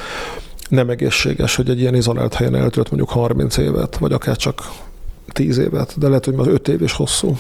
[0.69, 4.63] nem egészséges, hogy egy ilyen izolált helyen eltölt mondjuk 30 évet, vagy akár csak
[5.33, 7.37] tíz évet, de lehet, hogy már öt év is hosszú.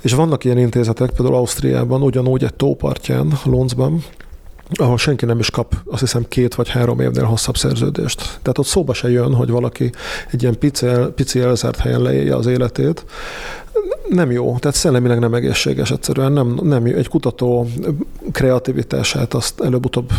[0.00, 4.04] És vannak ilyen intézetek, például Ausztriában, ugyanúgy egy tópartján, Lonzban,
[4.70, 8.18] ahol senki nem is kap, azt hiszem, két vagy három évnél hosszabb szerződést.
[8.18, 9.90] Tehát ott szóba se jön, hogy valaki
[10.30, 13.04] egy ilyen pici, pici elzárt helyen leélje az életét.
[14.08, 16.96] Nem jó, tehát szellemileg nem egészséges egyszerűen, nem, nem jó.
[16.96, 17.66] Egy kutató
[18.32, 20.10] kreativitását azt előbb-utóbb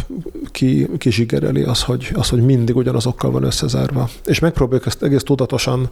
[0.51, 4.09] ki, kizsigereli az hogy, az, hogy mindig ugyanazokkal van összezárva.
[4.25, 5.89] És megpróbáljuk ezt egész tudatosan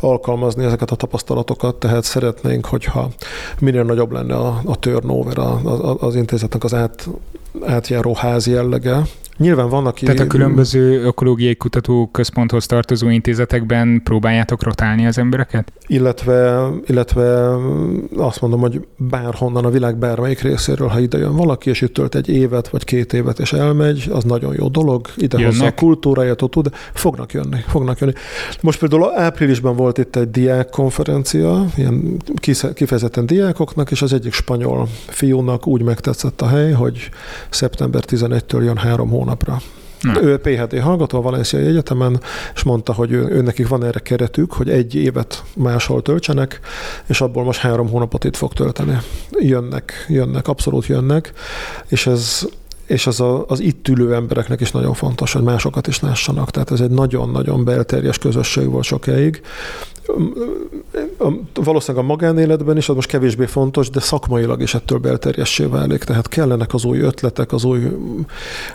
[0.00, 3.10] alkalmazni, ezeket a tapasztalatokat, tehát szeretnénk, hogyha
[3.60, 7.08] minél nagyobb lenne a, a turnover, a, a, az intézetnek az át,
[7.64, 9.02] átjáró ház jellege,
[9.36, 10.04] Nyilván van, aki...
[10.04, 15.72] Tehát a különböző ökológiai kutatóközponthoz tartozó intézetekben próbáljátok rotálni az embereket?
[15.86, 17.56] Illetve, illetve
[18.16, 22.14] azt mondom, hogy bárhonnan a világ bármelyik részéről, ha ide jön valaki, és itt tölt
[22.14, 26.42] egy évet vagy két évet, és elmegy, az nagyon jó dolog, ide hozza a kultúráját,
[26.42, 28.12] ott tud, fognak jönni, fognak jönni.
[28.60, 32.16] Most például áprilisban volt itt egy diák konferencia, ilyen
[32.74, 37.08] kifejezetten diákoknak, és az egyik spanyol fiúnak úgy megtetszett a hely, hogy
[37.50, 39.60] szeptember 11-től jön három hónap hónapra.
[40.00, 40.22] Na.
[40.22, 42.20] Ő PHD hallgató a Valenciai Egyetemen,
[42.54, 46.60] és mondta, hogy ő, ő nekik van erre keretük, hogy egy évet máshol töltsenek,
[47.06, 48.98] és abból most három hónapot itt fog tölteni.
[49.30, 51.32] Jönnek, jönnek, abszolút jönnek,
[51.88, 52.46] és ez
[52.86, 56.50] és az a, az itt ülő embereknek is nagyon fontos, hogy másokat is lássanak.
[56.50, 59.40] Tehát ez egy nagyon-nagyon belterjes közösség volt sokáig,
[61.54, 66.04] valószínűleg a magánéletben is, az most kevésbé fontos, de szakmailag is ettől belterjessé válik.
[66.04, 67.80] Tehát kellenek az új ötletek, az új,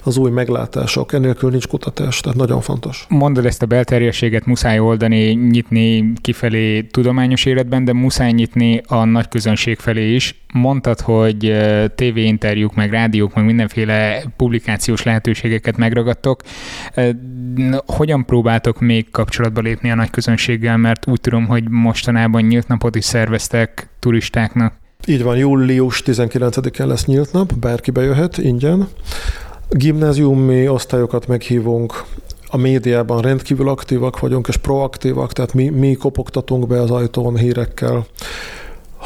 [0.04, 1.14] az új meglátások.
[1.14, 3.06] Ennélkül nincs kutatás, tehát nagyon fontos.
[3.10, 9.28] Mondod ezt a belterjességet muszáj oldani, nyitni kifelé tudományos életben, de muszáj nyitni a nagy
[9.28, 10.40] közönség felé is.
[10.54, 11.58] Mondtad, hogy
[11.96, 16.42] tévéinterjúk, meg rádiók, meg mindenféle publikációs lehetőségeket megragadtok.
[17.86, 22.96] Hogyan próbáltok még kapcsolatba lépni a nagy közönséggel, mert úgy tudom, hogy mostanában nyílt napot
[22.96, 24.74] is szerveztek turistáknak.
[25.06, 28.88] Így van, július 19-én lesz nyílt nap, bárki bejöhet ingyen.
[29.70, 32.04] Gimnáziumi osztályokat meghívunk,
[32.48, 38.06] a médiában rendkívül aktívak vagyunk és proaktívak, tehát mi, mi kopogtatunk be az ajtón hírekkel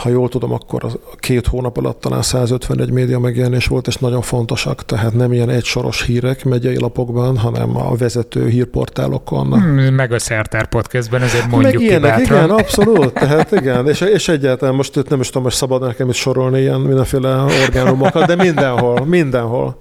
[0.05, 4.21] ha jól tudom, akkor a két hónap alatt talán 151 média megjelenés volt, és nagyon
[4.21, 9.61] fontosak, tehát nem ilyen egysoros hírek megyei lapokban, hanem a vezető hírportálokon.
[9.61, 14.27] Hmm, meg a Szertár podcastben, ezért mondjuk Meg ilyenek, igen, abszolút, tehát igen, és, és
[14.27, 18.35] egyáltalán most itt nem is tudom, hogy szabad nekem itt sorolni ilyen mindenféle orgánumokat, de
[18.35, 19.77] mindenhol, mindenhol.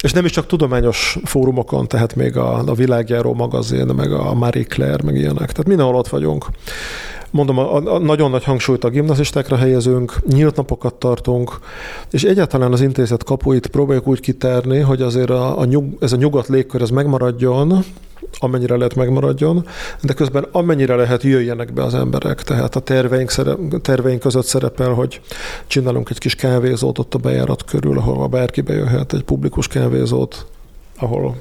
[0.00, 4.64] És nem is csak tudományos fórumokon, tehát még a, a világjáró magazin, meg a Marie
[4.64, 6.46] Claire, meg ilyenek, tehát mindenhol ott vagyunk.
[7.32, 11.58] Mondom, a, a nagyon nagy hangsúlyt a gimnazistákra helyezünk, nyílt napokat tartunk,
[12.10, 16.16] és egyáltalán az intézet kapuit próbáljuk úgy kitárni, hogy azért a, a nyug, ez a
[16.16, 17.84] nyugat légkör ez megmaradjon,
[18.38, 19.66] amennyire lehet megmaradjon,
[20.02, 22.42] de közben amennyire lehet jöjjenek be az emberek.
[22.42, 25.20] Tehát a terveink, szerep, terveink között szerepel, hogy
[25.66, 30.46] csinálunk egy kis kávézót ott a bejárat körül, ahol bárki bejöhet, egy publikus kávézót,
[30.98, 31.36] ahol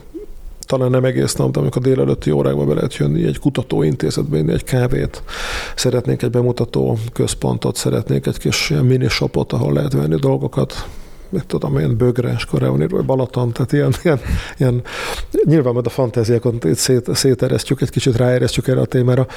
[0.72, 4.64] talán nem egész nap, de amikor délelőtti órákba be lehet jönni, egy kutatóintézetbe inni egy
[4.64, 5.24] kávét,
[5.76, 10.86] szeretnék egy bemutató központot, szeretnék egy kis ilyen mini shopot, ahol lehet venni dolgokat,
[11.30, 14.20] mit tudom én, Bögre, Skoreoni, Balaton, tehát ilyen, ilyen,
[14.58, 14.82] ilyen
[15.44, 19.28] nyilván majd a fantáziákat szét, széteresztjük, egy kicsit ráeresztjük erre a témára.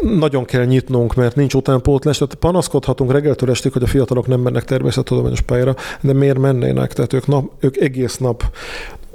[0.00, 4.64] Nagyon kell nyitnunk, mert nincs utánpótlás, tehát panaszkodhatunk reggeltől estig, hogy a fiatalok nem mennek
[4.64, 6.92] természettudományos pályára, de miért mennének?
[6.92, 8.44] Tehát ők, nap, ők egész nap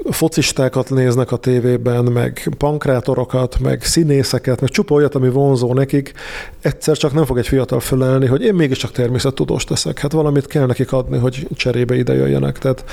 [0.10, 6.14] focistákat néznek a tévében, meg pankrátorokat, meg színészeket, meg csupa olyat, ami vonzó nekik,
[6.62, 10.00] egyszer csak nem fog egy fiatal fölelni, hogy én mégiscsak természettudós teszek.
[10.00, 12.58] Hát valamit kell nekik adni, hogy cserébe ide jöjjenek.
[12.58, 12.84] Tehát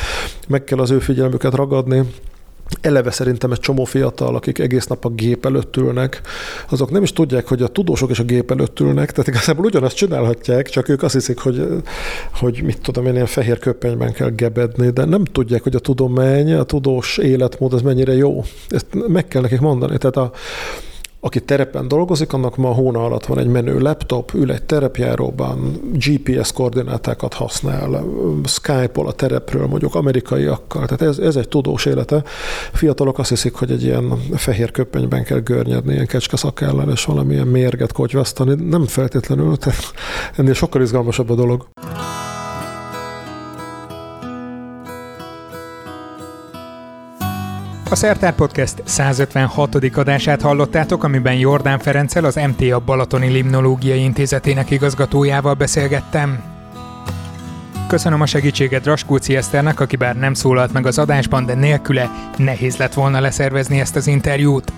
[0.48, 2.02] meg kell az ő figyelmüket ragadni,
[2.80, 6.20] eleve szerintem egy csomó fiatal, akik egész nap a gép előtt ülnek,
[6.68, 9.96] azok nem is tudják, hogy a tudósok is a gép előtt ülnek, tehát igazából ugyanazt
[9.96, 11.66] csinálhatják, csak ők azt hiszik, hogy,
[12.32, 16.52] hogy mit tudom én, ilyen fehér köpenyben kell gebedni, de nem tudják, hogy a tudomány,
[16.52, 18.44] a tudós életmód az mennyire jó.
[18.68, 19.98] Ezt meg kell nekik mondani.
[19.98, 20.32] Tehát a,
[21.26, 25.80] aki terepen dolgozik, annak ma a hóna alatt van egy menő laptop, ül egy terepjáróban,
[25.92, 28.04] GPS koordinátákat használ,
[28.44, 32.22] Skype-ol a terepről mondjuk amerikaiakkal, tehát ez, ez egy tudós élete.
[32.72, 37.46] Fiatalok azt hiszik, hogy egy ilyen fehér köpenyben kell görnyedni, ilyen kecske szakállal, és valamilyen
[37.46, 38.68] mérget kotyvasztani.
[38.68, 39.92] Nem feltétlenül, tehát
[40.36, 41.66] ennél sokkal izgalmasabb a dolog.
[47.90, 49.74] A Szertár Podcast 156.
[49.94, 56.42] adását hallottátok, amiben Jordán Ferenccel az MTA Balatoni Limnológiai Intézetének igazgatójával beszélgettem.
[57.88, 62.76] Köszönöm a segítséget Raskóci Eszternek, aki bár nem szólalt meg az adásban, de nélküle nehéz
[62.76, 64.72] lett volna leszervezni ezt az interjút.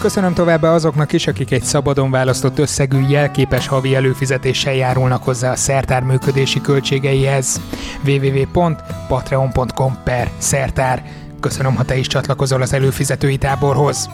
[0.00, 5.56] Köszönöm továbbá azoknak is, akik egy szabadon választott összegű jelképes havi előfizetéssel járulnak hozzá a
[5.56, 7.60] szertár működési költségeihez.
[8.04, 11.02] www.patreon.com per szertár
[11.40, 14.08] Köszönöm, ha te is csatlakozol az előfizetői táborhoz.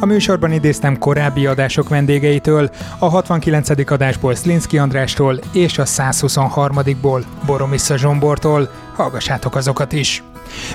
[0.00, 3.90] A műsorban idéztem korábbi adások vendégeitől, a 69.
[3.90, 10.22] adásból Slinski Andrástól és a 123-ból Boromissa Zsombortól, hallgassátok azokat is.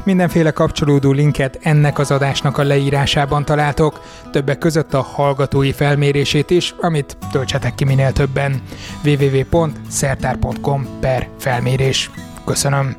[0.04, 4.02] Mindenféle kapcsolódó linket ennek az adásnak a leírásában találtok,
[4.32, 8.62] többek között a hallgatói felmérését is, amit töltsetek ki minél többen.
[9.04, 12.12] www.szertár.com per felmérés.
[12.46, 12.96] Köszönöm!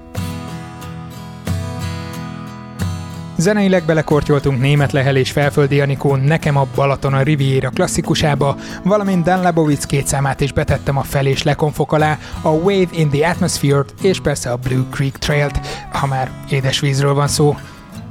[3.37, 9.41] Zeneileg belekortyoltunk német Lehel és Felföldi Anikó Nekem a Balaton a Riviera klasszikusába, valamint Dan
[9.41, 13.95] Lebowitz két számát is betettem a fel és lekonfok alá, a Wave in the Atmosphere-t
[14.03, 15.61] és persze a Blue Creek Trail-t,
[15.93, 17.57] ha már édesvízről van szó,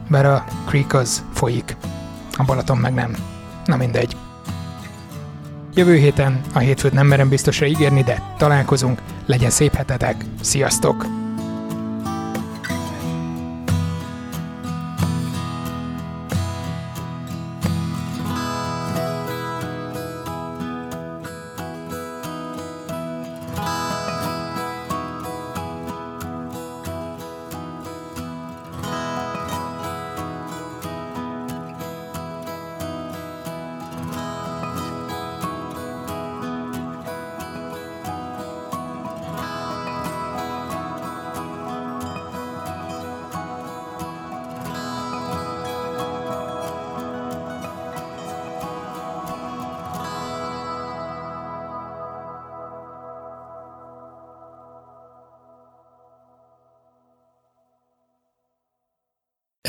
[0.07, 1.75] mert a Creek az folyik,
[2.37, 3.15] a Balaton meg nem.
[3.65, 4.15] Na mindegy.
[5.75, 11.22] Jövő héten, a hétfőt nem merem biztosra ígérni, de találkozunk, legyen szép hetetek, sziasztok!